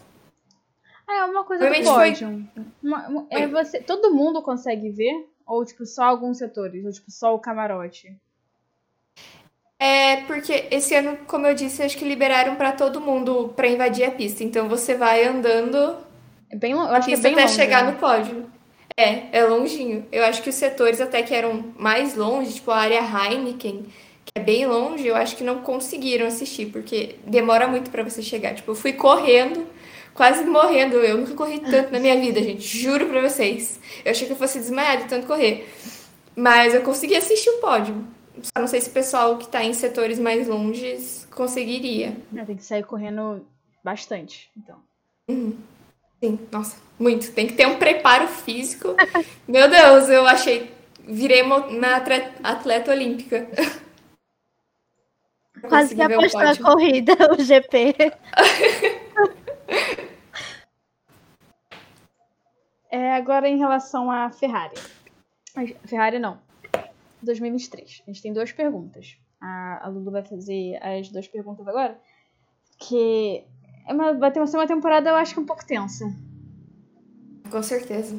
É 1.09 1.23
uma 1.25 1.43
coisa 1.43 1.65
do 1.65 1.71
Provavelmente 1.73 2.19
pódio. 2.25 2.49
Uma- 2.81 3.07
uma- 3.07 3.27
é 3.29 3.47
você, 3.47 3.81
todo 3.81 4.13
mundo 4.13 4.41
consegue 4.41 4.89
ver? 4.89 5.27
Ou, 5.45 5.63
tipo, 5.65 5.85
só 5.85 6.03
alguns 6.03 6.37
setores? 6.37 6.85
Ou, 6.85 6.91
tipo, 6.91 7.11
só 7.11 7.35
o 7.35 7.39
camarote? 7.39 8.15
É 9.79 10.17
porque 10.27 10.67
esse 10.71 10.95
ano, 10.95 11.17
como 11.27 11.45
eu 11.45 11.53
disse, 11.53 11.83
acho 11.83 11.97
que 11.97 12.05
liberaram 12.05 12.55
pra 12.55 12.71
todo 12.71 13.01
mundo 13.01 13.51
pra 13.55 13.67
invadir 13.67 14.05
a 14.05 14.11
pista. 14.11 14.43
Então 14.43 14.69
você 14.69 14.95
vai 14.95 15.25
andando 15.25 15.97
É 16.49 16.55
bem, 16.55 16.71
eu 16.71 16.79
a 16.79 16.97
acho 16.97 17.07
que 17.09 17.13
é 17.15 17.17
bem 17.17 17.33
até 17.33 17.41
longe, 17.43 17.53
chegar 17.55 17.83
né? 17.83 17.91
no 17.91 17.97
pódio. 17.97 18.45
É, 18.95 19.37
é 19.39 19.43
longinho. 19.43 20.05
Eu 20.11 20.23
acho 20.23 20.41
que 20.41 20.49
os 20.49 20.55
setores 20.55 21.01
até 21.01 21.21
que 21.23 21.33
eram 21.33 21.73
mais 21.77 22.15
longe, 22.15 22.53
tipo 22.53 22.71
a 22.71 22.77
área 22.77 23.01
Heineken, 23.01 23.83
que 24.23 24.31
é 24.35 24.39
bem 24.39 24.65
longe, 24.65 25.05
eu 25.05 25.15
acho 25.15 25.35
que 25.35 25.43
não 25.43 25.61
conseguiram 25.61 26.27
assistir, 26.27 26.67
porque 26.67 27.17
demora 27.25 27.67
muito 27.67 27.89
pra 27.91 28.03
você 28.03 28.21
chegar. 28.21 28.53
Tipo, 28.55 28.71
eu 28.71 28.75
fui 28.75 28.93
correndo, 28.93 29.67
quase 30.13 30.43
morrendo. 30.45 30.97
Eu 30.97 31.17
nunca 31.17 31.33
corri 31.33 31.59
tanto 31.59 31.91
na 31.91 31.99
minha 31.99 32.19
vida, 32.19 32.41
gente. 32.41 32.61
Juro 32.77 33.07
pra 33.07 33.21
vocês. 33.21 33.79
Eu 34.03 34.11
achei 34.11 34.27
que 34.27 34.33
eu 34.33 34.37
fosse 34.37 34.59
desmaiar 34.59 34.97
de 34.97 35.05
tanto 35.09 35.27
correr. 35.27 35.67
Mas 36.35 36.73
eu 36.73 36.81
consegui 36.81 37.15
assistir 37.15 37.49
o 37.49 37.59
pódio. 37.59 38.05
Só 38.41 38.59
não 38.59 38.67
sei 38.67 38.81
se 38.81 38.89
o 38.89 38.93
pessoal 38.93 39.37
que 39.37 39.47
tá 39.47 39.63
em 39.63 39.73
setores 39.73 40.17
mais 40.19 40.47
longes 40.47 41.27
conseguiria. 41.31 42.17
É, 42.35 42.43
Tem 42.43 42.55
que 42.55 42.63
sair 42.63 42.83
correndo 42.83 43.45
bastante, 43.83 44.49
então. 44.57 44.77
Sim, 46.21 46.39
nossa, 46.51 46.77
muito. 46.97 47.31
Tem 47.31 47.45
que 47.47 47.53
ter 47.53 47.67
um 47.67 47.75
preparo 47.77 48.27
físico. 48.27 48.95
Meu 49.47 49.69
Deus, 49.69 50.09
eu 50.09 50.25
achei. 50.25 50.71
Virei 51.05 51.41
uma, 51.41 51.57
atre- 51.95 52.29
atleta 52.43 52.91
olímpica. 52.91 53.47
Quase 55.67 55.95
que 55.95 56.01
apostou 56.01 56.41
a 56.41 56.57
corrida, 56.57 57.13
o 57.31 57.41
GP. 57.41 57.95
É, 62.93 63.15
agora 63.15 63.49
em 63.49 63.57
relação 63.57 64.11
à 64.11 64.29
Ferrari. 64.29 64.75
A 65.55 65.87
Ferrari 65.87 66.19
não. 66.19 66.39
2023. 67.23 68.03
A 68.05 68.11
gente 68.11 68.21
tem 68.21 68.31
duas 68.31 68.51
perguntas. 68.51 69.17
A, 69.41 69.87
a 69.87 69.89
Lulu 69.89 70.11
vai 70.11 70.23
fazer 70.23 70.75
as 70.75 71.09
duas 71.09 71.27
perguntas 71.27 71.67
agora. 71.67 71.99
Que 72.77 73.43
é 73.87 73.93
uma, 73.93 74.13
vai 74.13 74.31
ter 74.31 74.45
ser 74.45 74.57
uma 74.57 74.67
temporada, 74.67 75.09
eu 75.09 75.15
acho 75.15 75.33
que 75.33 75.39
um 75.39 75.45
pouco 75.45 75.65
tensa. 75.65 76.05
Com 77.49 77.63
certeza. 77.63 78.15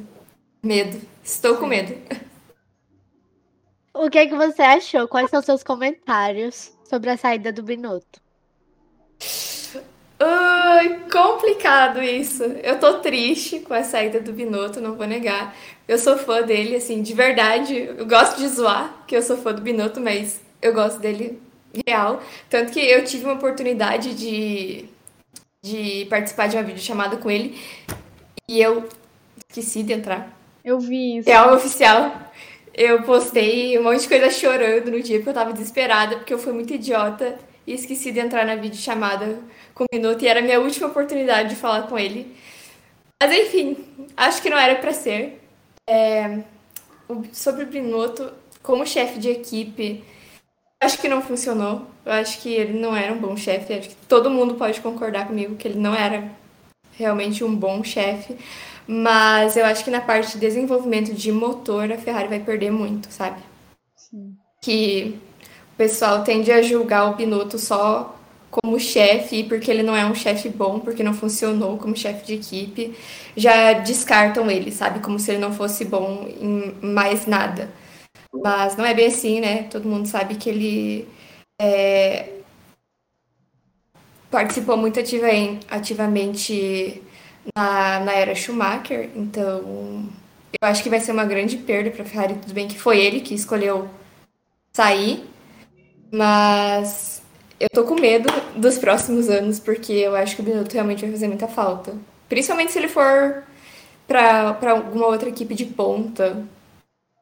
Medo. 0.61 0.99
Estou 1.23 1.55
com 1.55 1.67
medo. 1.67 1.93
O 3.93 4.09
que 4.09 4.17
é 4.17 4.27
que 4.27 4.35
você 4.35 4.61
achou? 4.61 5.07
Quais 5.07 5.29
são 5.29 5.41
seus 5.41 5.63
comentários 5.63 6.77
sobre 6.83 7.11
a 7.11 7.15
saída 7.15 7.53
do 7.53 7.63
Binotto? 7.63 8.24
Ai, 10.67 11.01
complicado 11.11 12.01
isso. 12.01 12.43
Eu 12.43 12.79
tô 12.79 12.95
triste 12.95 13.59
com 13.59 13.73
a 13.75 13.83
saída 13.83 14.19
do 14.19 14.33
Binotto, 14.33 14.81
não 14.81 14.95
vou 14.95 15.05
negar. 15.05 15.55
Eu 15.87 15.99
sou 15.99 16.17
fã 16.17 16.41
dele, 16.41 16.75
assim, 16.75 17.03
de 17.03 17.13
verdade. 17.13 17.75
Eu 17.95 18.07
gosto 18.07 18.39
de 18.39 18.47
zoar 18.47 19.03
que 19.05 19.15
eu 19.15 19.21
sou 19.21 19.37
fã 19.37 19.53
do 19.53 19.61
Binotto, 19.61 20.01
mas 20.01 20.41
eu 20.59 20.73
gosto 20.73 20.99
dele 20.99 21.39
real. 21.87 22.19
Tanto 22.49 22.71
que 22.71 22.79
eu 22.79 23.03
tive 23.03 23.25
uma 23.25 23.35
oportunidade 23.35 24.15
de, 24.15 24.85
de 25.63 26.05
participar 26.09 26.47
de 26.47 26.57
uma 26.57 26.63
videochamada 26.63 27.17
com 27.17 27.29
ele 27.29 27.61
e 28.49 28.59
eu 28.59 28.89
esqueci 29.47 29.83
de 29.83 29.93
entrar. 29.93 30.35
Eu 30.63 30.79
vi 30.79 31.19
isso. 31.19 31.29
Real 31.29 31.53
oficial. 31.53 32.11
Eu 32.73 33.03
postei 33.03 33.77
um 33.77 33.83
monte 33.83 34.01
de 34.01 34.07
coisa 34.07 34.31
chorando 34.31 34.89
no 34.89 34.99
dia 34.99 35.17
porque 35.17 35.29
eu 35.29 35.33
tava 35.33 35.53
desesperada, 35.53 36.15
porque 36.15 36.33
eu 36.33 36.39
fui 36.39 36.53
muito 36.53 36.73
idiota 36.73 37.37
e 37.65 37.73
esqueci 37.73 38.11
de 38.11 38.19
entrar 38.19 38.45
na 38.45 38.55
videochamada 38.55 39.39
com 39.73 39.83
o 39.83 39.87
Minuto 39.93 40.23
e 40.23 40.27
era 40.27 40.39
a 40.39 40.43
minha 40.43 40.59
última 40.59 40.87
oportunidade 40.87 41.49
de 41.49 41.55
falar 41.55 41.83
com 41.83 41.97
ele. 41.97 42.35
Mas 43.21 43.31
enfim, 43.31 43.77
acho 44.15 44.41
que 44.41 44.49
não 44.49 44.57
era 44.57 44.75
pra 44.75 44.93
ser. 44.93 45.41
É, 45.87 46.39
sobre 47.31 47.63
o 47.63 47.67
Binotto, 47.67 48.31
como 48.61 48.85
chefe 48.85 49.19
de 49.19 49.29
equipe, 49.29 50.03
acho 50.81 50.99
que 50.99 51.07
não 51.07 51.21
funcionou. 51.21 51.85
Eu 52.05 52.11
acho 52.13 52.41
que 52.41 52.53
ele 52.53 52.79
não 52.79 52.95
era 52.95 53.13
um 53.13 53.19
bom 53.19 53.35
chefe. 53.35 53.73
Acho 53.73 53.89
que 53.89 53.95
todo 54.07 54.29
mundo 54.29 54.55
pode 54.55 54.81
concordar 54.81 55.27
comigo 55.27 55.55
que 55.55 55.67
ele 55.67 55.79
não 55.79 55.95
era 55.95 56.29
realmente 56.93 57.43
um 57.43 57.55
bom 57.55 57.83
chefe. 57.83 58.37
Mas 58.87 59.57
eu 59.57 59.65
acho 59.65 59.83
que 59.83 59.89
na 59.89 60.01
parte 60.01 60.33
de 60.33 60.39
desenvolvimento 60.39 61.13
de 61.13 61.31
motor, 61.31 61.91
a 61.91 61.97
Ferrari 61.97 62.27
vai 62.27 62.39
perder 62.39 62.71
muito, 62.71 63.11
sabe? 63.11 63.41
Sim. 63.95 64.35
Que 64.61 65.19
o 65.75 65.77
pessoal 65.77 66.23
tende 66.23 66.51
a 66.51 66.61
julgar 66.61 67.11
o 67.11 67.15
Binotto 67.15 67.59
só 67.59 68.15
como 68.49 68.79
chefe, 68.79 69.43
porque 69.43 69.69
ele 69.69 69.83
não 69.83 69.95
é 69.95 70.05
um 70.05 70.15
chefe 70.15 70.49
bom, 70.49 70.79
porque 70.79 71.03
não 71.03 71.13
funcionou 71.13 71.77
como 71.77 71.95
chefe 71.97 72.25
de 72.25 72.33
equipe. 72.35 72.95
Já 73.35 73.73
descartam 73.73 74.49
ele, 74.49 74.71
sabe? 74.71 74.99
Como 75.01 75.19
se 75.19 75.31
ele 75.31 75.39
não 75.39 75.51
fosse 75.53 75.85
bom 75.85 76.25
em 76.39 76.73
mais 76.81 77.25
nada. 77.27 77.69
Mas 78.33 78.75
não 78.77 78.85
é 78.85 78.93
bem 78.93 79.07
assim, 79.07 79.41
né? 79.41 79.63
Todo 79.63 79.87
mundo 79.89 80.07
sabe 80.07 80.35
que 80.35 80.49
ele 80.49 81.07
é, 81.61 82.29
participou 84.29 84.77
muito 84.77 84.99
ativa- 84.99 85.27
ativamente 85.69 87.01
na, 87.55 87.99
na 87.99 88.13
era 88.13 88.35
Schumacher, 88.35 89.09
então 89.15 90.09
eu 90.61 90.67
acho 90.67 90.83
que 90.83 90.89
vai 90.89 90.99
ser 90.99 91.11
uma 91.11 91.25
grande 91.25 91.57
perda 91.57 91.91
para 91.91 92.03
a 92.03 92.05
Ferrari. 92.05 92.35
Tudo 92.35 92.53
bem 92.53 92.67
que 92.67 92.79
foi 92.79 92.99
ele 92.99 93.21
que 93.21 93.33
escolheu 93.33 93.89
sair, 94.75 95.25
mas 96.15 97.21
eu 97.59 97.67
tô 97.69 97.83
com 97.83 97.95
medo 97.95 98.29
dos 98.55 98.77
próximos 98.77 99.29
anos, 99.29 99.59
porque 99.59 99.93
eu 99.93 100.15
acho 100.15 100.35
que 100.35 100.41
o 100.41 100.45
Binotto 100.45 100.73
realmente 100.73 101.01
vai 101.01 101.11
fazer 101.11 101.27
muita 101.27 101.47
falta. 101.47 101.93
Principalmente 102.29 102.71
se 102.71 102.79
ele 102.79 102.87
for 102.87 103.43
para 104.07 104.71
alguma 104.71 105.07
outra 105.07 105.29
equipe 105.29 105.53
de 105.53 105.65
ponta. 105.65 106.45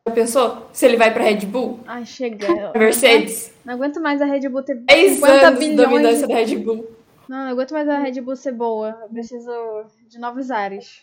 Já 0.07 0.13
pensou? 0.13 0.67
Se 0.73 0.85
ele 0.85 0.97
vai 0.97 1.13
para 1.13 1.23
Red 1.23 1.45
Bull? 1.45 1.79
Ai, 1.87 2.05
chega. 2.05 2.71
A 2.73 2.77
Mercedes? 2.77 3.53
Não 3.63 3.75
aguento 3.75 4.01
mais 4.01 4.21
a 4.21 4.25
Red 4.25 4.49
Bull 4.49 4.63
ter 4.63 4.75
10 4.75 5.13
50 5.15 5.47
anos 5.47 5.59
de 5.59 5.69
bilhões. 5.69 5.89
dominância 5.89 6.27
da 6.27 6.35
Red 6.35 6.55
Bull. 6.57 6.91
Não, 7.27 7.37
não 7.37 7.51
aguento 7.51 7.71
mais 7.71 7.87
a 7.87 7.99
Red 7.99 8.21
Bull 8.21 8.35
ser 8.35 8.51
boa. 8.51 8.97
Eu 9.01 9.09
preciso 9.09 9.85
de 10.07 10.19
novos 10.19 10.51
ares. 10.51 11.01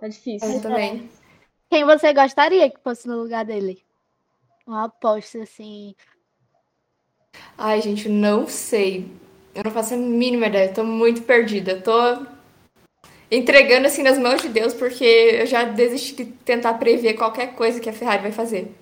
Tá 0.00 0.08
difícil. 0.08 0.50
Eu 0.50 0.60
também. 0.60 1.08
Quem 1.70 1.84
você 1.84 2.12
gostaria 2.12 2.68
que 2.70 2.80
fosse 2.82 3.06
no 3.06 3.16
lugar 3.16 3.44
dele? 3.44 3.82
Uma 4.66 4.86
aposta 4.86 5.42
assim. 5.42 5.94
Ai, 7.56 7.80
gente, 7.80 8.06
eu 8.06 8.12
não 8.12 8.46
sei. 8.46 9.10
Eu 9.54 9.64
não 9.64 9.70
faço 9.70 9.94
a 9.94 9.96
mínima 9.96 10.46
ideia. 10.46 10.68
Eu 10.68 10.74
tô 10.74 10.84
muito 10.84 11.22
perdida. 11.22 11.72
Eu 11.72 11.82
tô 11.82 12.26
entregando 13.30 13.86
assim 13.86 14.02
nas 14.02 14.18
mãos 14.18 14.42
de 14.42 14.48
Deus, 14.48 14.74
porque 14.74 15.04
eu 15.04 15.46
já 15.46 15.64
desisti 15.64 16.14
de 16.14 16.24
tentar 16.26 16.74
prever 16.74 17.14
qualquer 17.14 17.54
coisa 17.54 17.80
que 17.80 17.88
a 17.88 17.92
Ferrari 17.92 18.22
vai 18.22 18.32
fazer. 18.32 18.74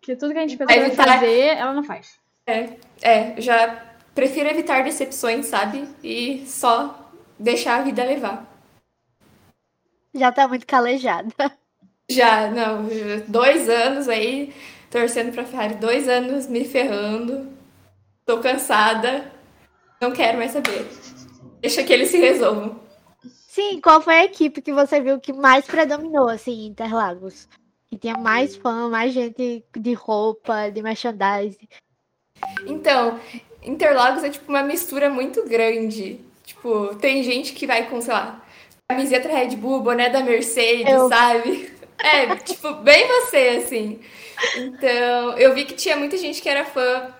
Porque 0.00 0.16
tudo 0.16 0.32
que 0.32 0.38
a 0.38 0.42
gente 0.42 0.56
pensa 0.56 0.72
que 0.72 0.80
vai 0.80 0.90
fazer, 0.90 1.56
ela 1.56 1.72
não 1.72 1.82
faz. 1.82 2.18
É, 2.46 2.68
é, 3.02 3.40
já 3.40 3.96
prefiro 4.14 4.48
evitar 4.48 4.84
decepções, 4.84 5.46
sabe? 5.46 5.88
E 6.02 6.44
só 6.46 7.10
deixar 7.38 7.80
a 7.80 7.82
vida 7.82 8.04
levar. 8.04 8.46
Já 10.14 10.32
tá 10.32 10.46
muito 10.48 10.66
calejada. 10.66 11.34
Já, 12.08 12.48
não, 12.50 12.86
dois 13.26 13.68
anos 13.68 14.08
aí, 14.08 14.54
torcendo 14.90 15.32
pra 15.32 15.44
Ferrari, 15.44 15.74
dois 15.74 16.08
anos 16.08 16.46
me 16.46 16.64
ferrando. 16.64 17.55
Tô 18.26 18.40
cansada. 18.40 19.30
Não 20.00 20.10
quero 20.10 20.36
mais 20.36 20.50
saber. 20.50 20.84
Deixa 21.60 21.84
que 21.84 21.92
eles 21.92 22.10
se 22.10 22.18
resolvam. 22.18 22.80
Sim, 23.46 23.80
qual 23.80 24.02
foi 24.02 24.14
a 24.14 24.24
equipe 24.24 24.60
que 24.60 24.72
você 24.72 25.00
viu 25.00 25.20
que 25.20 25.32
mais 25.32 25.64
predominou, 25.64 26.28
assim, 26.28 26.52
em 26.52 26.66
Interlagos? 26.66 27.48
Que 27.88 27.96
tinha 27.96 28.18
mais 28.18 28.56
fã, 28.56 28.88
mais 28.88 29.12
gente 29.14 29.64
de 29.74 29.92
roupa, 29.94 30.68
de 30.70 30.82
merchandising. 30.82 31.68
Então, 32.66 33.18
Interlagos 33.62 34.24
é 34.24 34.30
tipo 34.30 34.50
uma 34.50 34.62
mistura 34.62 35.08
muito 35.08 35.48
grande. 35.48 36.20
Tipo, 36.44 36.96
tem 36.96 37.22
gente 37.22 37.52
que 37.52 37.66
vai 37.66 37.88
com, 37.88 38.00
sei 38.00 38.12
lá, 38.12 38.44
camiseta 38.88 39.28
Red 39.28 39.56
Bull, 39.56 39.80
boné 39.80 40.10
da 40.10 40.20
Mercedes, 40.20 40.92
Eu. 40.92 41.08
sabe? 41.08 41.72
É, 41.98 42.36
tipo, 42.36 42.74
bem 42.74 43.06
você, 43.06 43.62
assim. 43.62 44.00
Então, 44.56 45.38
eu 45.38 45.54
vi 45.54 45.64
que 45.64 45.74
tinha 45.74 45.96
muita 45.96 46.16
gente 46.18 46.42
que 46.42 46.48
era 46.48 46.64
fã 46.64 47.14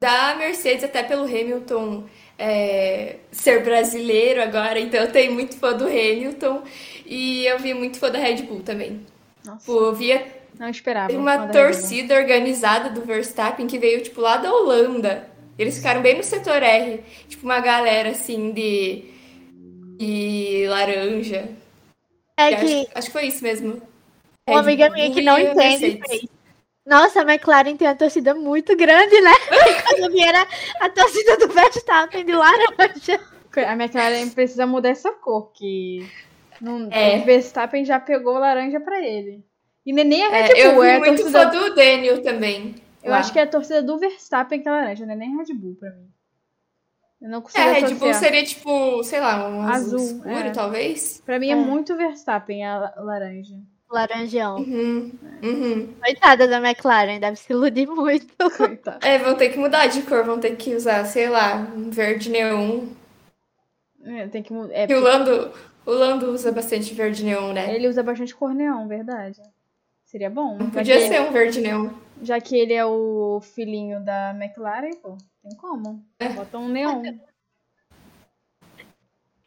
da 0.00 0.34
Mercedes, 0.34 0.84
até 0.84 1.02
pelo 1.02 1.24
Hamilton 1.24 2.04
é, 2.38 3.16
ser 3.30 3.62
brasileiro 3.62 4.42
agora. 4.42 4.78
Então, 4.78 5.00
eu 5.00 5.10
tenho 5.10 5.32
muito 5.32 5.56
fã 5.56 5.72
do 5.72 5.86
Hamilton. 5.86 6.62
E 7.06 7.46
eu 7.46 7.58
vi 7.58 7.74
muito 7.74 7.98
fã 7.98 8.10
da 8.10 8.18
Red 8.18 8.42
Bull 8.42 8.60
também. 8.60 9.00
Nossa. 9.44 9.60
Tipo, 9.60 9.72
eu 9.72 9.94
via 9.94 10.26
Não 10.58 10.68
esperava. 10.68 11.08
Tem 11.08 11.18
uma 11.18 11.48
torcida 11.48 12.14
organizada 12.14 12.90
do 12.90 13.02
Verstappen 13.02 13.66
que 13.66 13.78
veio, 13.78 14.02
tipo, 14.02 14.20
lá 14.20 14.36
da 14.36 14.52
Holanda. 14.52 15.28
Eles 15.58 15.76
ficaram 15.76 16.02
bem 16.02 16.16
no 16.16 16.22
setor 16.22 16.62
R. 16.62 17.00
Tipo, 17.28 17.44
uma 17.44 17.60
galera, 17.60 18.10
assim, 18.10 18.52
de... 18.52 19.04
de 19.98 20.66
laranja. 20.68 21.48
É 22.36 22.56
que... 22.56 22.66
que... 22.66 22.80
Acho, 22.80 22.90
acho, 22.94 23.06
que 23.08 23.12
foi 23.12 23.26
isso 23.26 23.42
mesmo. 23.42 23.80
Uma 24.48 24.60
amiga 24.60 24.90
minha 24.90 25.10
que 25.10 25.22
não 25.22 25.38
entende 25.38 26.00
Nossa, 26.86 27.22
a 27.22 27.22
McLaren 27.22 27.76
tem 27.76 27.88
uma 27.88 27.94
torcida 27.94 28.34
muito 28.34 28.76
grande, 28.76 29.20
né? 29.20 29.32
Quando 29.88 30.12
viera 30.12 30.46
a 30.80 30.88
torcida 30.90 31.38
do 31.38 31.48
Verstappen 31.48 32.24
de 32.24 32.32
laranja. 32.32 33.20
A 33.56 33.72
McLaren 33.72 34.28
precisa 34.30 34.66
mudar 34.66 34.90
essa 34.90 35.12
cor, 35.12 35.52
que 35.52 36.06
não, 36.60 36.88
é. 36.90 37.18
o 37.18 37.24
Verstappen 37.24 37.84
já 37.84 37.98
pegou 37.98 38.38
laranja 38.38 38.80
para 38.80 39.02
ele. 39.02 39.44
E 39.86 39.92
nem 39.92 40.24
a 40.24 40.30
Red 40.30 40.58
é, 40.58 40.72
Bull, 40.72 40.84
é 40.84 40.96
a 40.96 40.98
muito 40.98 41.16
torcida... 41.22 41.50
fã 41.50 41.50
do 41.50 41.74
Daniel 41.74 42.22
também. 42.22 42.74
Eu 43.02 43.10
lá. 43.10 43.18
acho 43.18 43.32
que 43.32 43.38
é 43.38 43.42
a 43.42 43.46
torcida 43.46 43.82
do 43.82 43.98
Verstappen 43.98 44.60
que 44.60 44.68
é 44.68 44.72
laranja, 44.72 45.06
não 45.06 45.12
é 45.12 45.16
nem 45.16 45.36
Red 45.36 45.54
Bull 45.54 45.76
pra 45.76 45.90
mim. 45.90 46.08
Eu 47.20 47.30
não 47.30 47.40
consigo 47.40 47.62
É, 47.62 47.70
associar. 47.70 47.90
Red 47.90 47.96
Bull 47.96 48.14
seria 48.14 48.44
tipo, 48.44 49.04
sei 49.04 49.20
lá, 49.20 49.48
um 49.48 49.62
azul, 49.62 49.98
azul 49.98 50.16
escuro, 50.16 50.30
é. 50.30 50.50
talvez. 50.50 51.22
Pra 51.24 51.38
mim 51.38 51.48
é, 51.48 51.52
é 51.52 51.54
muito 51.54 51.96
Verstappen 51.96 52.64
a 52.64 52.92
laranja. 52.96 53.54
Laranjão. 53.94 54.56
Uhum. 54.56 55.12
Uhum. 55.42 55.94
Coitada 56.02 56.48
da 56.48 56.58
McLaren, 56.58 57.20
deve 57.20 57.36
se 57.36 57.52
iludir 57.52 57.86
muito. 57.86 58.34
Coitada. 58.56 59.06
É, 59.06 59.18
vão 59.18 59.36
ter 59.36 59.50
que 59.50 59.58
mudar 59.58 59.86
de 59.86 60.02
cor, 60.02 60.24
vão 60.24 60.40
ter 60.40 60.56
que 60.56 60.74
usar, 60.74 61.04
sei 61.04 61.28
lá, 61.28 61.56
um 61.76 61.90
verde 61.90 62.28
neon. 62.28 62.88
É, 64.04 64.26
tem 64.28 64.42
que 64.42 64.52
mudar. 64.52 64.74
É, 64.74 64.86
porque... 64.86 64.94
o, 64.94 65.02
Lando, 65.02 65.52
o 65.86 65.90
Lando 65.90 66.30
usa 66.32 66.50
bastante 66.50 66.92
verde 66.92 67.24
neon, 67.24 67.52
né? 67.52 67.74
Ele 67.74 67.88
usa 67.88 68.02
bastante 68.02 68.34
cor 68.34 68.52
neon, 68.52 68.86
verdade. 68.88 69.40
Seria 70.04 70.30
bom. 70.30 70.58
Podia 70.70 71.00
ser 71.00 71.14
ele, 71.14 71.28
um 71.28 71.32
verde 71.32 71.60
neon. 71.60 71.90
Já 72.22 72.40
que 72.40 72.56
ele 72.56 72.72
é 72.72 72.84
o 72.84 73.40
filhinho 73.40 74.00
da 74.04 74.30
McLaren, 74.30 74.92
pô, 75.02 75.16
tem 75.42 75.56
como. 75.56 76.04
É. 76.18 76.28
Bota 76.28 76.58
um 76.58 76.68
neon. 76.68 77.02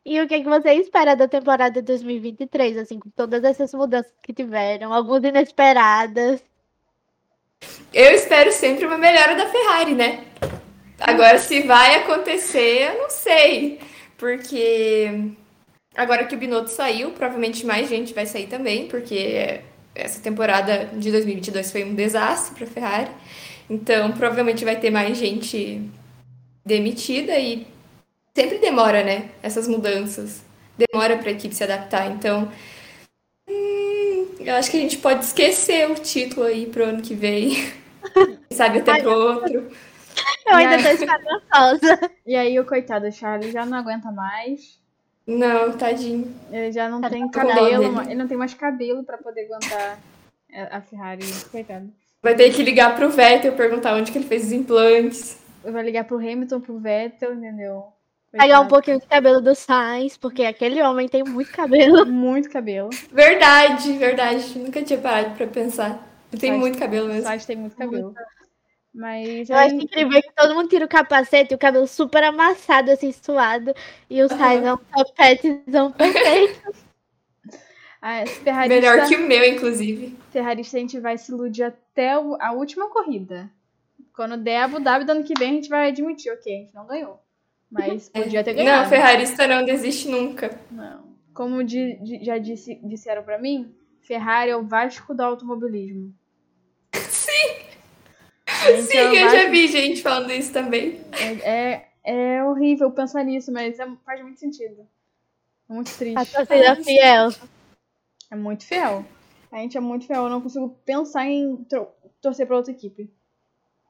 E 0.09 0.21
o 0.21 0.27
que, 0.27 0.39
que 0.39 0.47
você 0.47 0.71
espera 0.75 1.17
da 1.17 1.27
temporada 1.27 1.81
2023, 1.81 2.77
assim, 2.77 2.97
com 2.97 3.09
todas 3.09 3.43
essas 3.43 3.73
mudanças 3.73 4.13
que 4.23 4.31
tiveram, 4.31 4.93
algumas 4.93 5.21
inesperadas? 5.21 6.41
Eu 7.93 8.13
espero 8.13 8.49
sempre 8.53 8.85
uma 8.85 8.97
melhora 8.97 9.35
da 9.35 9.49
Ferrari, 9.49 9.93
né? 9.93 10.23
Agora, 10.97 11.37
se 11.39 11.61
vai 11.63 11.95
acontecer, 11.95 12.83
eu 12.83 12.99
não 12.99 13.09
sei. 13.09 13.81
Porque 14.17 15.33
agora 15.93 16.23
que 16.23 16.35
o 16.35 16.39
Binotto 16.39 16.69
saiu, 16.69 17.11
provavelmente 17.11 17.65
mais 17.65 17.89
gente 17.89 18.13
vai 18.13 18.25
sair 18.25 18.47
também, 18.47 18.87
porque 18.87 19.59
essa 19.93 20.21
temporada 20.21 20.85
de 20.93 21.11
2022 21.11 21.69
foi 21.69 21.83
um 21.83 21.93
desastre 21.93 22.55
para 22.55 22.63
a 22.63 22.69
Ferrari. 22.69 23.11
Então, 23.69 24.13
provavelmente 24.13 24.63
vai 24.63 24.77
ter 24.77 24.89
mais 24.89 25.17
gente 25.17 25.81
demitida 26.65 27.37
e 27.37 27.67
sempre 28.37 28.59
demora, 28.59 29.03
né? 29.03 29.31
Essas 29.41 29.67
mudanças. 29.67 30.43
Demora 30.77 31.17
para 31.17 31.29
a 31.29 31.31
equipe 31.31 31.55
se 31.55 31.63
adaptar. 31.63 32.11
Então, 32.11 32.51
hum, 33.49 34.27
eu 34.39 34.53
acho 34.53 34.69
que 34.69 34.77
a 34.77 34.79
gente 34.79 34.99
pode 34.99 35.25
esquecer 35.25 35.89
o 35.89 35.95
título 35.95 36.45
aí 36.45 36.67
pro 36.67 36.83
ano 36.83 37.01
que 37.01 37.15
vem. 37.15 37.73
Sabe, 38.53 38.77
até 38.77 39.01
pro 39.01 39.09
outro. 39.09 39.71
Eu 40.45 40.55
ainda 40.55 40.83
tô 40.83 40.89
esperançosa. 40.89 42.11
E 42.27 42.35
aí, 42.35 42.59
o 42.59 42.65
coitado 42.65 43.11
Charlie 43.11 43.51
já 43.51 43.65
não 43.65 43.75
aguenta 43.75 44.11
mais. 44.11 44.79
Não, 45.25 45.75
tadinho. 45.75 46.31
Ele 46.51 46.71
já 46.71 46.87
não 46.87 47.01
tem 47.01 47.27
cabelo, 47.29 48.01
ele 48.03 48.15
não 48.15 48.27
tem 48.27 48.37
mais 48.37 48.53
cabelo 48.53 49.03
para 49.03 49.17
poder 49.17 49.45
aguentar 49.45 49.99
a 50.71 50.79
Ferrari, 50.79 51.25
coitado. 51.51 51.91
Vai 52.21 52.35
ter 52.35 52.53
que 52.53 52.63
ligar 52.63 52.95
pro 52.95 53.09
Vettel 53.09 53.53
perguntar 53.53 53.95
onde 53.95 54.11
que 54.11 54.17
ele 54.17 54.27
fez 54.27 54.45
os 54.45 54.51
implantes. 54.51 55.37
Vai 55.63 55.83
ligar 55.83 56.05
pro 56.05 56.17
Hamilton, 56.17 56.61
pro 56.61 56.79
Vettel, 56.79 57.33
entendeu? 57.33 57.96
Pegar 58.31 58.59
um 58.59 58.67
pouquinho 58.67 58.99
de 58.99 59.07
cabelo 59.07 59.41
do 59.41 59.55
Sainz, 59.55 60.17
porque 60.17 60.43
aquele 60.43 60.81
homem 60.81 61.07
tem 61.07 61.23
muito 61.23 61.51
cabelo. 61.51 62.05
Muito 62.07 62.49
cabelo. 62.49 62.89
Verdade, 63.11 63.93
verdade. 63.93 64.59
Nunca 64.59 64.83
tinha 64.83 64.99
parado 64.99 65.35
pra 65.35 65.47
pensar. 65.47 66.05
Tem 66.37 66.51
muito 66.51 66.77
cabelo 66.77 67.07
mesmo. 67.07 67.23
Sainz 67.23 67.45
tem 67.45 67.55
muito 67.55 67.75
cabelo. 67.75 68.07
Muito. 68.07 68.37
Mas 68.93 69.49
eu 69.49 69.55
aí... 69.55 69.67
acho 69.67 69.75
incrível 69.75 70.21
que 70.21 70.33
todo 70.35 70.55
mundo 70.55 70.69
tira 70.69 70.85
o 70.85 70.89
capacete 70.89 71.53
e 71.53 71.55
o 71.55 71.59
cabelo 71.59 71.87
super 71.87 72.23
amassado, 72.23 72.91
assim, 72.91 73.11
suado. 73.11 73.73
E 74.09 74.21
o 74.21 74.27
Sainz 74.27 74.65
é 74.65 74.73
um 74.73 74.77
topetezão 74.77 75.91
perfeito. 75.91 76.73
ah, 78.01 78.23
Melhor 78.67 79.07
que 79.07 79.15
o 79.15 79.27
meu, 79.27 79.45
inclusive. 79.45 80.17
Ferrarista 80.31 80.77
a 80.77 80.79
gente 80.79 80.99
vai 80.99 81.17
se 81.17 81.31
iludir 81.31 81.63
até 81.63 82.11
a 82.11 82.51
última 82.51 82.89
corrida. 82.89 83.49
Quando 84.13 84.35
der 84.35 84.63
Abu 84.63 84.79
Dhabi 84.79 85.05
do 85.05 85.11
ano 85.11 85.23
que 85.23 85.37
vem, 85.37 85.51
a 85.51 85.53
gente 85.53 85.69
vai 85.69 85.89
admitir, 85.89 86.31
ok, 86.31 86.51
a 86.51 86.57
gente 86.57 86.73
não 86.75 86.87
ganhou. 86.87 87.21
Mas 87.71 88.09
podia 88.09 88.43
ter 88.43 88.53
ganhado. 88.53 88.83
Não, 88.83 88.89
ferrarista 88.89 89.47
não 89.47 89.65
desiste 89.65 90.07
nunca. 90.07 90.57
Não. 90.71 91.05
Como 91.33 91.63
de, 91.63 91.95
de, 92.01 92.23
já 92.23 92.37
disse, 92.37 92.75
disseram 92.83 93.23
para 93.23 93.37
mim, 93.37 93.75
Ferrari 94.01 94.51
é 94.51 94.55
o 94.55 94.65
Vasco 94.65 95.13
do 95.13 95.21
automobilismo. 95.21 96.13
Sim! 97.09 97.67
Sim, 98.81 98.97
é 98.97 99.25
eu 99.25 99.29
já 99.29 99.49
vi 99.49 99.67
gente 99.67 100.01
falando 100.01 100.31
isso 100.31 100.51
também. 100.53 100.99
É, 101.11 101.49
é, 101.49 101.87
é 102.03 102.43
horrível 102.43 102.89
pensar 102.91 103.23
nisso, 103.23 103.51
mas 103.51 103.77
é, 103.77 103.87
faz 104.05 104.21
muito 104.21 104.39
sentido. 104.39 104.87
É 105.69 105.73
muito 105.73 105.95
triste. 105.95 106.17
A 106.17 106.25
torcida 106.25 106.75
fiel. 106.77 107.29
É 108.31 108.35
muito 108.35 108.65
fiel. 108.65 109.05
A 109.51 109.57
gente 109.57 109.77
é 109.77 109.81
muito 109.81 110.07
fiel. 110.07 110.23
Eu 110.23 110.29
não 110.29 110.41
consigo 110.41 110.69
pensar 110.85 111.27
em 111.27 111.65
torcer 112.21 112.47
pra 112.47 112.57
outra 112.57 112.71
equipe. 112.71 113.11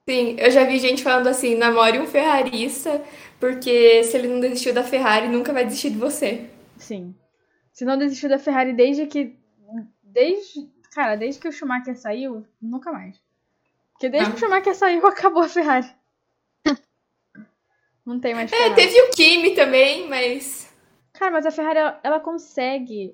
Sim, 0.07 0.37
eu 0.39 0.49
já 0.49 0.63
vi 0.63 0.79
gente 0.79 1.03
falando 1.03 1.27
assim, 1.27 1.55
namore 1.55 1.99
um 1.99 2.07
ferrarista, 2.07 3.03
porque 3.41 4.05
se 4.05 4.15
ele 4.15 4.29
não 4.29 4.39
desistiu 4.39 4.73
da 4.73 4.81
Ferrari, 4.81 5.27
nunca 5.27 5.51
vai 5.51 5.65
desistir 5.65 5.89
de 5.89 5.97
você. 5.97 6.49
Sim. 6.77 7.13
Se 7.73 7.83
não 7.83 7.97
desistiu 7.97 8.29
da 8.29 8.39
Ferrari 8.39 8.71
desde 8.71 9.05
que. 9.05 9.35
Desde. 10.01 10.71
Cara, 10.93 11.17
desde 11.17 11.41
que 11.41 11.47
o 11.49 11.51
Schumacher 11.51 11.97
saiu, 11.97 12.47
nunca 12.61 12.89
mais. 12.89 13.21
Porque 13.91 14.07
desde 14.07 14.29
ah. 14.29 14.31
que 14.31 14.37
o 14.37 14.39
Schumacher 14.39 14.75
saiu, 14.75 15.03
acabou 15.05 15.43
a 15.43 15.49
Ferrari. 15.49 15.93
Não 18.05 18.17
tem 18.21 18.33
mais 18.33 18.49
é, 18.49 18.55
Ferrari. 18.55 18.71
É, 18.71 18.75
teve 18.85 19.01
o 19.01 19.09
Kimi 19.09 19.55
também, 19.55 20.07
mas. 20.07 20.73
Cara, 21.11 21.31
mas 21.31 21.45
a 21.45 21.51
Ferrari, 21.51 21.79
ela, 21.79 21.99
ela 22.01 22.19
consegue 22.21 23.13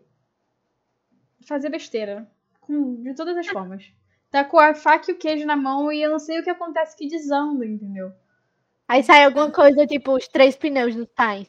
fazer 1.47 1.69
besteira. 1.69 2.29
Com, 2.61 3.01
de 3.01 3.15
todas 3.15 3.35
as 3.35 3.47
formas. 3.47 3.91
Tá 4.33 4.43
com 4.43 4.57
a 4.57 4.73
faca 4.73 5.11
e 5.11 5.13
o 5.13 5.17
queijo 5.19 5.45
na 5.45 5.55
mão 5.55 5.91
e 5.91 6.01
eu 6.01 6.09
não 6.09 6.17
sei 6.17 6.39
o 6.39 6.43
que 6.43 6.49
acontece 6.49 6.97
que 6.97 7.07
desanda, 7.07 7.63
entendeu? 7.63 8.11
Aí 8.87 9.03
sai 9.03 9.25
alguma 9.25 9.51
coisa 9.51 9.85
tipo 9.85 10.11
os 10.17 10.27
três 10.27 10.55
pneus 10.55 10.95
do 10.95 11.07
Sainz. 11.15 11.47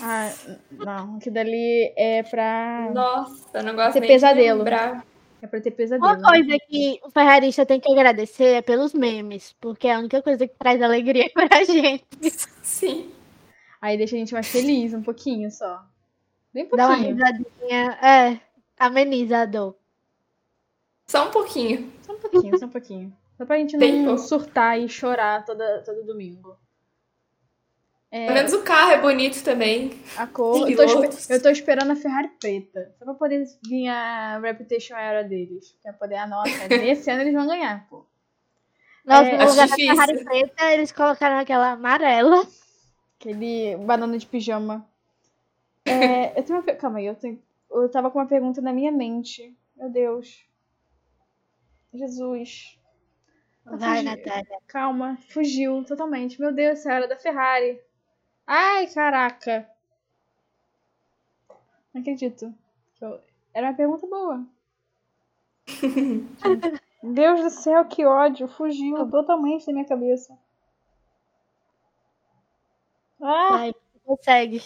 Ah, 0.00 0.32
não, 0.70 1.18
que 1.18 1.30
dali 1.30 1.92
é 1.94 2.22
pra. 2.22 2.90
Nossa, 2.94 3.58
eu 3.58 3.62
não 3.62 3.74
gosto 3.76 3.92
ter 3.92 4.00
nem 4.00 4.08
pesadelo. 4.08 4.66
É 4.66 5.46
pra 5.46 5.60
ter 5.60 5.70
pesadelo. 5.70 6.14
Uma 6.14 6.22
coisa 6.22 6.56
que 6.66 6.98
o 7.04 7.10
ferrarista 7.10 7.66
tem 7.66 7.78
que 7.78 7.92
agradecer 7.92 8.54
é 8.54 8.62
pelos 8.62 8.94
memes, 8.94 9.54
porque 9.60 9.86
é 9.86 9.96
a 9.96 9.98
única 9.98 10.22
coisa 10.22 10.48
que 10.48 10.56
traz 10.56 10.80
alegria 10.80 11.28
pra 11.34 11.62
gente. 11.62 12.06
Sim. 12.62 13.12
Aí 13.82 13.98
deixa 13.98 14.16
a 14.16 14.18
gente 14.18 14.32
mais 14.32 14.48
feliz 14.48 14.94
um 14.94 15.02
pouquinho 15.02 15.50
só. 15.50 15.84
Bem 16.54 16.64
pouquinho. 16.64 16.88
Dá 16.88 16.94
uma 16.94 17.06
risadinha, 17.06 17.98
é, 18.02 18.40
ameniza 18.78 19.40
a 19.40 19.44
dor. 19.44 19.76
Só 21.06 21.28
um 21.28 21.30
pouquinho. 21.30 21.92
Só 22.02 22.12
um 22.12 22.18
pouquinho, 22.18 22.58
só 22.58 22.66
um 22.66 22.70
pouquinho. 22.70 23.16
Só 23.36 23.44
pra 23.44 23.58
gente 23.58 23.76
não 23.76 24.16
surtar 24.18 24.80
e 24.80 24.88
chorar 24.88 25.44
toda, 25.44 25.82
todo 25.84 26.04
domingo. 26.04 26.56
É... 28.10 28.26
Pelo 28.26 28.34
menos 28.34 28.52
o 28.52 28.62
carro 28.62 28.92
é 28.92 29.00
bonito 29.00 29.42
também. 29.42 29.92
A 30.16 30.26
cor. 30.26 30.68
Eu 30.70 30.76
tô, 30.76 30.82
eu 31.28 31.42
tô, 31.42 31.50
esperando 31.50 31.90
a 31.90 31.96
Ferrari 31.96 32.28
preta. 32.40 32.94
Só 32.98 33.04
pra 33.04 33.14
poder 33.14 33.44
vir 33.66 33.88
a 33.88 34.38
Reputation 34.38 34.94
Era 34.96 35.22
deles. 35.22 35.76
Pra 35.82 35.92
poder, 35.92 36.16
ah, 36.16 36.26
nossa, 36.26 36.68
nesse 36.68 37.10
ano 37.10 37.22
eles 37.22 37.34
vão 37.34 37.46
ganhar, 37.46 37.86
pô. 37.88 38.06
Nossa, 39.04 39.28
é, 39.28 39.38
no 39.38 39.50
lugar 39.50 39.68
da 39.68 39.74
Ferrari 39.76 40.24
preta, 40.24 40.72
eles 40.72 40.92
colocaram 40.92 41.38
aquela 41.38 41.72
amarela. 41.72 42.46
Aquele 43.18 43.76
banana 43.76 44.16
de 44.16 44.26
pijama. 44.26 44.86
É, 45.84 46.38
eu 46.38 46.42
tenho 46.42 46.60
uma. 46.60 46.74
Calma 46.74 46.98
aí, 46.98 47.06
eu, 47.06 47.14
tenho... 47.14 47.40
eu 47.70 47.88
tava 47.88 48.10
com 48.10 48.18
uma 48.18 48.26
pergunta 48.26 48.60
na 48.60 48.72
minha 48.72 48.90
mente. 48.90 49.54
Meu 49.76 49.90
Deus. 49.90 50.46
Jesus. 51.96 52.78
Vai, 53.64 54.02
Natália. 54.02 54.58
Calma, 54.66 55.18
fugiu 55.30 55.84
totalmente. 55.84 56.40
Meu 56.40 56.52
Deus, 56.52 56.78
senhora 56.78 57.08
da 57.08 57.16
Ferrari. 57.16 57.80
Ai, 58.46 58.86
caraca. 58.88 59.68
Não 61.92 62.00
acredito. 62.00 62.54
Era 63.52 63.68
uma 63.68 63.76
pergunta 63.76 64.06
boa. 64.06 64.46
Deus 67.02 67.40
do 67.40 67.50
céu, 67.50 67.84
que 67.86 68.04
ódio. 68.04 68.46
Fugiu 68.46 69.08
totalmente 69.10 69.66
da 69.66 69.72
minha 69.72 69.86
cabeça. 69.86 70.38
Ah! 73.20 73.48
Vai, 73.50 73.74
consegue. 74.04 74.62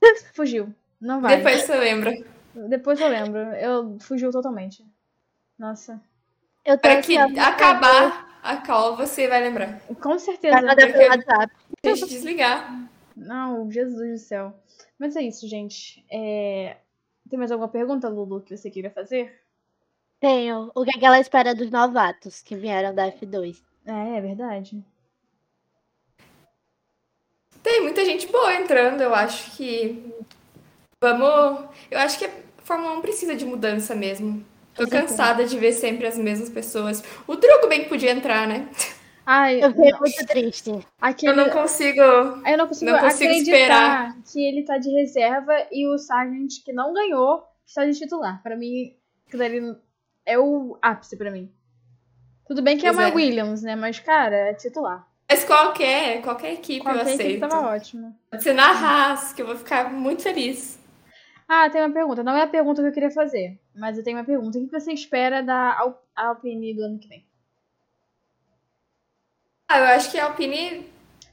Fugiu. 0.34 0.74
Não 1.00 1.20
vai. 1.20 1.36
Depois 1.36 1.62
você 1.62 1.76
lembra. 1.76 2.12
Depois 2.68 3.00
eu 3.00 3.08
lembro. 3.08 3.38
Eu 3.38 3.98
fugiu 3.98 4.30
totalmente. 4.30 4.84
Nossa. 5.58 6.00
Eu 6.64 6.76
tô 6.76 6.82
Para 6.82 7.02
que 7.02 7.16
acabar 7.16 8.40
a 8.42 8.56
call, 8.56 8.96
você 8.96 9.26
vai 9.26 9.40
lembrar. 9.42 9.80
Com 10.00 10.18
certeza. 10.18 10.54
Vai 10.54 10.64
mandar 10.64 10.92
pelo 10.92 11.08
WhatsApp. 11.08 11.54
Deixa 11.82 12.04
eu 12.04 12.08
desligar. 12.08 12.88
Não, 13.16 13.70
Jesus 13.70 14.10
do 14.10 14.18
céu. 14.18 14.54
Mas 14.98 15.16
é 15.16 15.22
isso, 15.22 15.48
gente. 15.48 16.04
É, 16.10 16.76
Tem 17.28 17.38
mais 17.38 17.50
alguma 17.50 17.68
pergunta, 17.68 18.08
Lulu, 18.08 18.40
que 18.40 18.56
você 18.56 18.70
queira 18.70 18.90
fazer? 18.90 19.40
Tenho. 20.20 20.70
O 20.74 20.84
que, 20.84 20.96
é 20.96 21.00
que 21.00 21.04
ela 21.04 21.18
espera 21.18 21.54
dos 21.54 21.70
novatos 21.70 22.42
que 22.42 22.54
vieram 22.54 22.94
da 22.94 23.10
F2? 23.10 23.60
É, 23.84 24.18
é 24.18 24.20
verdade. 24.20 24.84
Tem 27.62 27.82
muita 27.82 28.04
gente 28.04 28.26
boa 28.28 28.54
entrando, 28.54 29.00
eu 29.00 29.14
acho 29.14 29.56
que. 29.56 30.14
Vamos. 31.00 31.68
Eu 31.90 31.98
acho 31.98 32.18
que 32.18 32.26
a 32.26 32.30
Fórmula 32.58 32.92
1 32.98 33.00
precisa 33.00 33.34
de 33.34 33.44
mudança 33.44 33.94
mesmo. 33.94 34.44
Tô 34.74 34.88
cansada 34.88 35.44
de 35.44 35.58
ver 35.58 35.72
sempre 35.72 36.06
as 36.06 36.16
mesmas 36.16 36.48
pessoas. 36.48 37.02
O 37.26 37.36
Drogo 37.36 37.68
bem 37.68 37.82
que 37.84 37.88
podia 37.88 38.10
entrar, 38.12 38.46
né? 38.48 38.68
Ai, 39.24 39.62
Eu 39.62 39.70
fiquei 39.70 39.92
muito 39.92 40.26
triste. 40.26 40.86
aquele... 41.00 41.32
Eu 41.32 41.36
não 41.36 41.50
consigo. 41.50 42.00
eu 42.00 42.58
não 42.58 42.66
consigo, 42.66 42.90
não 42.90 42.98
consigo 42.98 43.30
acreditar 43.30 44.16
que 44.30 44.42
ele 44.44 44.64
tá 44.64 44.78
de 44.78 44.90
reserva 44.90 45.52
e 45.70 45.86
o 45.86 45.96
Sargent, 45.98 46.64
que 46.64 46.72
não 46.72 46.92
ganhou, 46.92 47.44
está 47.66 47.84
de 47.86 47.96
titular. 47.96 48.42
Pra 48.42 48.56
mim, 48.56 48.94
aquilo 49.28 49.42
ali 49.44 49.76
é 50.26 50.38
o 50.38 50.76
ápice 50.82 51.16
pra 51.16 51.30
mim. 51.30 51.52
Tudo 52.46 52.62
bem 52.62 52.76
que 52.76 52.86
é 52.86 52.92
Pois 52.92 52.98
uma 52.98 53.08
é. 53.10 53.14
Williams, 53.14 53.62
né? 53.62 53.76
Mas, 53.76 54.00
cara, 54.00 54.34
é 54.34 54.54
titular. 54.54 55.06
Mas 55.30 55.44
qualquer, 55.44 56.20
qualquer 56.22 56.54
equipe 56.54 56.80
eu 56.80 56.84
Qualquer 56.92 57.06
equipe 57.14 57.22
aceito. 57.22 57.40
tava 57.40 57.68
ótimo. 57.68 58.14
Pode 58.30 58.42
ser 58.42 58.52
na 58.52 58.70
Haas, 58.70 59.32
que 59.32 59.40
eu 59.40 59.46
vou 59.46 59.56
ficar 59.56 59.90
muito 59.92 60.22
feliz. 60.22 60.78
Ah, 61.48 61.68
tem 61.70 61.80
uma 61.82 61.92
pergunta. 61.92 62.22
Não 62.22 62.36
é 62.36 62.42
a 62.42 62.46
pergunta 62.46 62.80
que 62.82 62.88
eu 62.88 62.92
queria 62.92 63.10
fazer, 63.10 63.60
mas 63.74 63.96
eu 63.98 64.04
tenho 64.04 64.16
uma 64.18 64.24
pergunta. 64.24 64.58
O 64.58 64.66
que 64.68 64.80
você 64.80 64.92
espera 64.92 65.42
da 65.42 65.78
Al- 65.78 66.02
Alpine 66.14 66.74
do 66.74 66.82
ano 66.84 66.98
que 66.98 67.08
vem? 67.08 67.26
Ah, 69.68 69.78
eu 69.78 69.84
acho 69.86 70.10
que 70.10 70.18
a 70.18 70.26
Alpine 70.26 70.86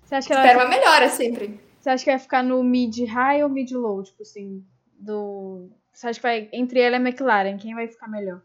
Você 0.03 0.15
acha 0.15 0.27
que 0.27 0.33
ela, 0.33 0.43
espera 0.45 0.59
uma 0.63 0.69
melhora 0.69 1.09
sempre. 1.09 1.59
você 1.79 1.89
acha 1.89 2.03
que 2.03 2.09
vai 2.11 2.19
ficar 2.19 2.43
no 2.43 2.63
mid-high 2.63 3.43
ou 3.43 3.49
mid-low? 3.49 4.03
Tipo 4.03 4.21
assim, 4.23 4.65
do... 4.93 5.69
Você 5.93 6.07
acha 6.07 6.19
que 6.19 6.23
vai... 6.23 6.49
Entre 6.53 6.79
ela 6.79 6.95
e 6.95 6.99
a 6.99 7.01
McLaren, 7.01 7.57
quem 7.57 7.75
vai 7.75 7.87
ficar 7.87 8.07
melhor? 8.07 8.41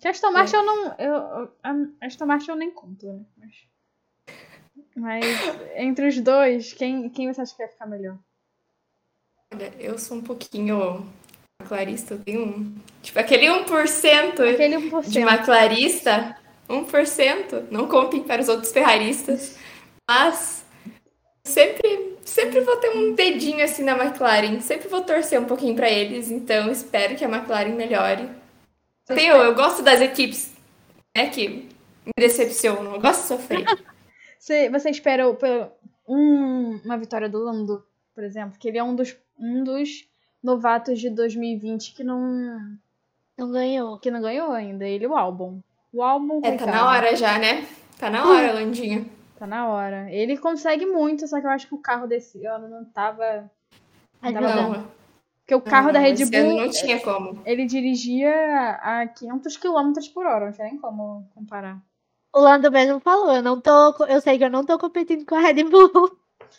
Que 0.00 0.08
a 0.08 0.10
Aston 0.10 0.32
Martin 0.32 0.56
eu 0.56 0.64
não... 0.64 0.94
Eu- 0.98 1.52
a 1.62 2.06
Aston 2.06 2.26
Martin 2.26 2.50
eu 2.50 2.56
nem 2.56 2.70
conto, 2.70 3.06
né? 3.06 3.24
Mas... 3.36 3.70
Mas 4.96 5.24
entre 5.76 6.08
os 6.08 6.20
dois, 6.20 6.72
quem, 6.72 7.08
quem 7.10 7.32
você 7.32 7.40
acha 7.42 7.52
que 7.52 7.62
vai 7.62 7.68
ficar 7.70 7.86
melhor? 7.86 8.18
Olha, 9.52 9.72
eu 9.78 9.98
sou 9.98 10.16
um 10.18 10.22
pouquinho 10.22 11.06
clarista, 11.66 12.14
eu 12.14 12.18
tenho 12.20 12.42
um. 12.46 12.74
Tipo, 13.02 13.18
aquele 13.18 13.46
1% 13.46 14.40
Aquele 14.52 14.78
de 14.78 14.90
1%. 14.90 15.24
maclarista, 15.24 16.36
1%, 16.68 17.66
não 17.70 17.88
contem 17.88 18.22
para 18.22 18.40
os 18.40 18.48
outros 18.48 18.72
ferraristas, 18.72 19.58
mas 20.08 20.64
sempre, 21.44 22.16
sempre 22.24 22.60
vou 22.60 22.76
ter 22.76 22.90
um 22.90 23.14
dedinho 23.14 23.64
assim 23.64 23.82
na 23.82 23.92
McLaren, 23.96 24.60
sempre 24.60 24.88
vou 24.88 25.02
torcer 25.02 25.40
um 25.40 25.44
pouquinho 25.46 25.74
para 25.74 25.90
eles, 25.90 26.30
então 26.30 26.70
espero 26.70 27.16
que 27.16 27.24
a 27.24 27.28
McLaren 27.28 27.74
melhore. 27.74 28.28
Tenho, 29.06 29.34
eu 29.34 29.54
gosto 29.54 29.82
das 29.82 30.00
equipes 30.00 30.52
né, 31.16 31.28
que 31.28 31.48
me 32.06 32.12
decepcionam, 32.16 32.94
eu 32.94 33.00
gosto 33.00 33.22
de 33.22 33.28
sofrer. 33.28 33.64
Você, 34.38 34.70
você 34.70 34.88
espera 34.88 35.28
um- 36.08 36.80
uma 36.82 36.96
vitória 36.96 37.28
do 37.28 37.38
Lando, 37.44 37.84
por 38.14 38.24
exemplo? 38.24 38.58
Que 38.58 38.68
ele 38.68 38.78
é 38.78 38.82
um 38.82 38.94
dos, 38.96 39.14
um 39.40 39.64
dos 39.64 40.06
novatos 40.42 41.00
de 41.00 41.10
2020 41.10 41.94
que 41.94 42.04
não, 42.04 42.60
Não 43.36 43.50
ganhou. 43.50 43.98
que 43.98 44.10
não 44.10 44.20
ganhou 44.20 44.52
ainda. 44.52 44.86
Ele 44.86 45.04
e 45.04 45.08
o 45.08 45.16
álbum. 45.16 45.60
O 45.92 46.02
álbum, 46.02 46.40
É, 46.44 46.56
tá 46.56 46.66
na 46.66 46.88
hora 46.88 47.16
já, 47.16 47.38
né? 47.38 47.66
Tá 47.98 48.08
na 48.10 48.24
hora, 48.28 48.52
Landinho. 48.52 49.10
Tá 49.38 49.46
na 49.46 49.68
hora. 49.68 50.10
Ele 50.12 50.36
consegue 50.36 50.86
muito, 50.86 51.26
só 51.26 51.40
que 51.40 51.46
eu 51.46 51.50
acho 51.50 51.66
que 51.66 51.74
o 51.74 51.78
carro 51.78 52.06
desse 52.06 52.44
ano 52.46 52.68
não 52.68 52.84
tava... 52.84 53.50
Não 54.22 54.32
tava. 54.32 54.54
Não, 54.54 54.86
Porque 55.40 55.54
o 55.54 55.60
carro 55.60 55.92
da 55.92 55.98
não, 55.98 56.06
Red 56.06 56.12
esse 56.12 56.36
ano 56.36 56.48
Bull, 56.50 56.60
não 56.60 56.70
tinha 56.70 57.00
como. 57.00 57.42
ele 57.44 57.64
dirigia 57.66 58.30
a 58.82 59.06
500 59.06 59.56
km 59.56 59.92
por 60.14 60.26
hora. 60.26 60.46
Não 60.46 60.52
tinha 60.52 60.66
nem 60.68 60.78
como 60.78 61.26
comparar. 61.34 61.78
O 62.32 62.38
Lando 62.40 62.70
mesmo 62.70 63.00
falou, 63.00 63.34
eu 63.34 63.42
não 63.42 63.60
tô. 63.60 64.04
Eu 64.06 64.20
sei 64.20 64.38
que 64.38 64.44
eu 64.44 64.50
não 64.50 64.64
tô 64.64 64.78
competindo 64.78 65.24
com 65.26 65.34
a 65.34 65.40
Red 65.40 65.64
Bull. 65.64 65.90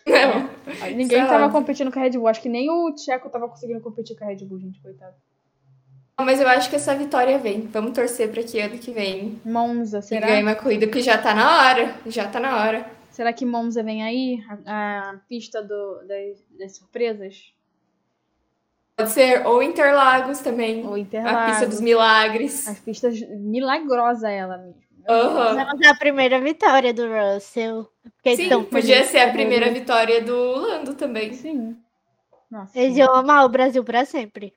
Não. 0.06 0.50
Ninguém 0.96 1.20
Isso 1.20 1.28
tava 1.28 1.46
óbvio. 1.46 1.60
competindo 1.60 1.92
com 1.92 2.00
a 2.00 2.04
Red 2.04 2.12
Bull. 2.12 2.28
Acho 2.28 2.42
que 2.42 2.50
nem 2.50 2.70
o 2.70 2.94
Tcheco 2.94 3.30
tava 3.30 3.48
conseguindo 3.50 3.82
competir 3.82 4.18
com 4.18 4.24
a 4.24 4.28
Red 4.28 4.46
Bull, 4.46 4.60
gente. 4.60 4.80
Coitado. 4.82 5.14
Mas 6.20 6.40
eu 6.40 6.48
acho 6.48 6.70
que 6.70 6.76
essa 6.76 6.94
vitória 6.96 7.38
vem. 7.40 7.62
Vamos 7.68 7.94
torcer 7.94 8.30
pra 8.30 8.44
que 8.44 8.60
ano 8.60 8.78
que 8.78 8.92
vem 8.92 9.42
Monza, 9.44 10.00
que 10.00 10.06
será? 10.06 10.28
ganhe 10.28 10.44
uma 10.44 10.54
corrida, 10.56 10.86
porque 10.86 11.02
já 11.02 11.18
tá 11.18 11.34
na 11.34 11.60
hora. 11.70 11.96
Já 12.06 12.28
tá 12.28 12.40
na 12.40 12.58
hora. 12.64 12.86
Será 13.10 13.34
que 13.34 13.46
Monza 13.46 13.82
vem 13.84 14.04
aí? 14.04 14.40
A, 14.66 15.10
a 15.12 15.16
pista 15.28 15.62
do, 15.64 16.04
das, 16.08 16.38
das 16.60 16.76
surpresas? 16.78 17.54
Pode 18.96 19.10
ser 19.12 19.46
ou 19.48 19.64
Interlagos 19.64 20.40
também. 20.40 20.86
Ou 20.86 20.94
A 20.94 20.98
pista 20.98 21.18
Interlagos? 21.18 21.68
dos 21.70 21.82
milagres. 21.82 22.68
As 22.68 22.80
pistas 22.80 23.20
milagrosa 23.40 24.30
ela 24.30 24.58
mesmo. 24.58 24.82
Vamos 25.08 25.88
a 25.88 25.96
primeira 25.96 26.40
vitória 26.40 26.94
do 26.94 27.04
Russell. 27.08 27.90
Sim, 28.36 28.50
tão 28.50 28.64
podia 28.64 29.04
ser 29.04 29.20
a 29.20 29.32
primeira 29.32 29.72
vitória 29.72 30.22
do 30.22 30.36
Lando 30.36 30.94
também. 30.94 31.34
Sim. 31.34 31.78
Nossa. 32.50 32.78
Eles 32.78 32.98
iam 32.98 33.14
amar 33.16 33.46
o 33.46 33.50
Brasil 33.50 33.84
pra 33.84 34.06
sempre. 34.06 34.54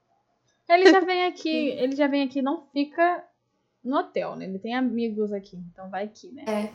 Ele 0.69 0.91
já 0.91 1.01
vem 1.01 1.27
aqui, 1.27 1.69
ele 1.79 1.95
já 1.95 2.07
vem 2.07 2.23
aqui, 2.23 2.43
não 2.43 2.63
fica 2.73 3.23
no 3.83 3.99
hotel, 3.99 4.35
né? 4.35 4.47
Ele 4.47 4.59
tem 4.59 4.75
amigos 4.75 5.33
aqui, 5.33 5.57
então 5.73 5.89
vai 5.91 6.05
aqui, 6.05 6.33
né? 6.33 6.45
É. 6.47 6.69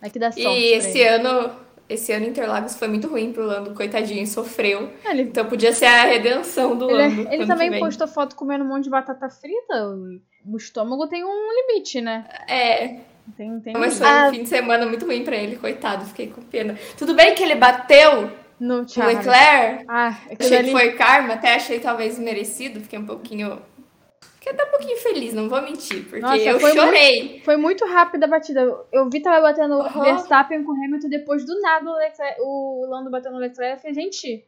Vai 0.00 0.10
que 0.10 0.18
dá 0.18 0.30
sorte. 0.30 0.46
E 0.46 0.72
esse 0.74 0.98
ele. 0.98 1.08
ano, 1.08 1.56
esse 1.88 2.12
ano 2.12 2.26
Interlagos 2.26 2.76
foi 2.76 2.88
muito 2.88 3.08
ruim 3.08 3.32
pro 3.32 3.44
Lando, 3.46 3.74
coitadinho, 3.74 4.26
sofreu. 4.26 4.92
É, 5.04 5.10
Ele, 5.10 5.22
Então 5.22 5.46
podia 5.46 5.72
ser 5.72 5.86
a 5.86 6.04
redenção 6.04 6.76
do 6.76 6.90
ele, 6.90 6.98
Lando. 6.98 7.32
ele 7.32 7.46
também 7.46 7.78
postou 7.78 8.06
foto 8.06 8.36
comendo 8.36 8.64
um 8.64 8.68
monte 8.68 8.84
de 8.84 8.90
batata 8.90 9.28
frita. 9.30 9.88
O 10.44 10.56
estômago 10.56 11.08
tem 11.08 11.24
um 11.24 11.48
limite, 11.52 12.00
né? 12.00 12.28
É, 12.48 13.00
Tem, 13.36 13.60
tem 13.60 13.72
mas 13.74 13.98
foi 13.98 14.06
Ah. 14.06 14.28
um 14.28 14.34
fim 14.34 14.42
de 14.42 14.48
semana 14.48 14.86
muito 14.86 15.04
ruim 15.06 15.22
pra 15.24 15.36
ele, 15.36 15.56
coitado, 15.56 16.04
fiquei 16.06 16.28
com 16.28 16.42
pena. 16.42 16.76
Tudo 16.96 17.14
bem 17.14 17.34
que 17.34 17.42
ele 17.42 17.54
bateu 17.54 18.30
No. 18.60 18.78
Leclerc, 18.80 19.84
Ah, 19.88 20.16
Achei 20.38 20.56
ali... 20.58 20.66
que 20.66 20.72
foi 20.72 20.92
karma, 20.92 21.34
até 21.34 21.54
achei 21.54 21.78
talvez 21.78 22.18
merecido, 22.18 22.80
fiquei 22.80 22.98
um 22.98 23.06
pouquinho. 23.06 23.60
Fiquei 24.34 24.52
até 24.52 24.64
um 24.64 24.70
pouquinho 24.70 24.96
feliz, 24.98 25.34
não 25.34 25.48
vou 25.48 25.60
mentir, 25.62 26.04
porque 26.04 26.20
Nossa, 26.20 26.36
eu 26.38 26.58
foi 26.60 26.72
chorei. 26.72 27.42
Foi 27.44 27.56
muito 27.56 27.84
rápida 27.86 28.26
a 28.26 28.28
batida. 28.28 28.60
Eu 28.92 29.08
vi 29.10 29.20
tava 29.20 29.40
batendo 29.40 29.74
o. 29.78 30.02
Verstappen 30.02 30.62
com 30.64 30.72
o 30.72 30.74
Hamilton, 30.74 31.08
depois 31.08 31.44
do 31.44 31.60
nada 31.60 31.90
o, 31.90 31.96
Leclerc- 31.96 32.40
o 32.40 32.86
Lando 32.88 33.10
batendo 33.10 33.34
no 33.34 33.40
Leclerc. 33.40 33.74
Eu 33.74 33.80
falei, 33.80 33.94
gente, 33.94 34.44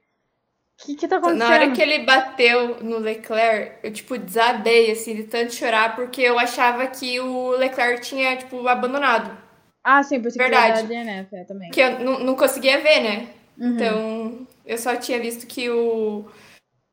o 0.81 0.87
que 0.87 0.95
que 0.97 1.07
tá 1.07 1.17
acontecendo? 1.17 1.49
Na 1.49 1.55
hora 1.55 1.71
que 1.73 1.83
ele 1.83 2.05
bateu 2.05 2.83
no 2.83 2.99
Leclerc, 2.99 3.77
eu, 3.83 3.93
tipo, 3.93 4.17
desabei, 4.17 4.91
assim, 4.91 5.15
de 5.15 5.25
tanto 5.25 5.55
chorar, 5.55 5.95
porque 5.95 6.23
eu 6.23 6.39
achava 6.39 6.87
que 6.87 7.21
o 7.21 7.51
Leclerc 7.51 8.01
tinha, 8.01 8.37
tipo, 8.37 8.67
abandonado. 8.67 9.37
Ah, 9.85 10.03
sim, 10.03 10.21
por 10.21 10.29
isso 10.29 10.39
que 10.39 10.43
Verdade. 10.43 10.79
era 10.79 10.83
da 10.83 10.89
DNF 10.89 11.37
é, 11.37 11.45
também. 11.45 11.69
Porque 11.69 11.81
eu 11.83 12.01
não, 12.01 12.21
não 12.21 12.35
conseguia 12.35 12.81
ver, 12.81 13.01
né? 13.01 13.29
Uhum. 13.59 13.75
Então, 13.75 14.47
eu 14.65 14.79
só 14.79 14.97
tinha 14.97 15.21
visto 15.21 15.47
que 15.47 15.69
o, 15.69 16.25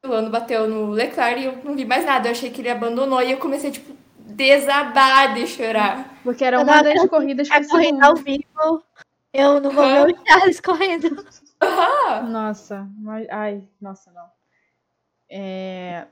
o 0.06 0.08
Lando 0.08 0.30
bateu 0.30 0.70
no 0.70 0.92
Leclerc 0.92 1.40
e 1.40 1.46
eu 1.46 1.58
não 1.64 1.76
vi 1.76 1.86
mais 1.86 2.06
nada. 2.06 2.28
Eu 2.28 2.32
achei 2.34 2.50
que 2.50 2.62
ele 2.62 2.70
abandonou 2.70 3.22
e 3.22 3.32
eu 3.32 3.38
comecei, 3.38 3.72
tipo, 3.72 3.96
desabar 4.18 5.34
de 5.34 5.48
chorar. 5.48 6.20
Porque 6.24 6.44
era 6.44 6.60
uma 6.60 6.82
das 6.82 7.08
corridas 7.08 7.50
A 7.52 7.62
por 7.62 7.70
corrida 7.70 8.06
ao 8.06 8.16
vivo, 8.16 8.84
eu 9.34 9.62
não 9.62 9.72
vou 9.72 9.86
ver 9.86 10.14
o 10.14 10.26
Charles 10.28 10.60
correndo. 10.60 11.26
Nossa, 12.30 12.88
mas... 13.00 13.28
ai, 13.30 13.64
nossa, 13.82 14.12
não. 14.12 14.26
É... 15.30 16.06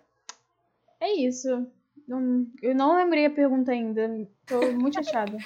É 0.99 1.13
isso. 1.19 1.67
Não- 2.07 2.45
Eu 2.61 2.75
não 2.75 2.95
lembrei 2.95 3.25
a 3.25 3.29
pergunta 3.29 3.71
ainda. 3.71 4.27
Tô 4.45 4.71
muito 4.71 4.95
chateada. 4.95 5.37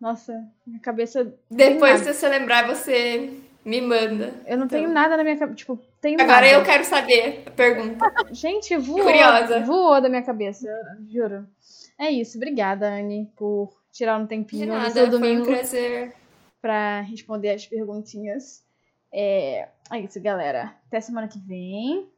Nossa, 0.00 0.32
minha 0.66 0.80
cabeça... 0.80 1.34
depois, 1.50 2.00
se 2.00 2.12
você 2.14 2.28
lembrar, 2.28 2.66
você 2.66 3.38
me 3.64 3.80
manda. 3.80 4.32
Eu 4.46 4.56
não 4.56 4.66
tenho 4.66 4.84
Então. 4.84 4.94
nada 4.94 5.16
na 5.16 5.22
minha 5.22 5.36
cabeça. 5.36 5.56
Tipo, 5.56 5.78
tenho 6.00 6.20
Agora 6.20 6.46
nada. 6.46 6.52
eu 6.52 6.64
quero 6.64 6.84
saber 6.84 7.42
a 7.46 7.50
pergunta. 7.50 8.12
Gente, 8.32 8.76
voou. 8.78 9.02
Curiosa. 9.04 9.60
Voou 9.60 10.00
da 10.00 10.08
minha 10.08 10.22
cabeça, 10.22 10.68
juro. 11.08 11.46
É 11.98 12.10
isso. 12.10 12.38
Obrigada, 12.38 12.88
Anne, 12.88 13.30
por 13.36 13.70
tirar 13.92 14.18
um 14.18 14.26
tempinho 14.26 14.66
no 14.66 14.80
seu 14.84 14.90
foi 14.92 15.06
um 15.06 15.10
domingo 15.10 15.44
prazer. 15.46 16.14
pra 16.62 17.00
responder 17.02 17.50
as 17.50 17.66
perguntinhas. 17.66 18.64
É, 19.12 19.68
é 19.90 20.00
isso, 20.00 20.20
galera. 20.20 20.76
Até 20.86 21.00
semana 21.00 21.28
que 21.28 21.38
vem. 21.38 22.08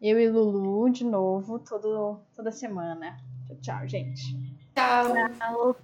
Eu 0.00 0.20
e 0.20 0.28
Lulu 0.28 0.90
de 0.90 1.04
novo, 1.04 1.58
todo, 1.58 2.20
toda 2.34 2.52
semana. 2.52 3.16
Tchau, 3.46 3.56
tchau, 3.60 3.88
gente. 3.88 4.36
Tchau. 4.74 5.14
Tchau. 5.38 5.76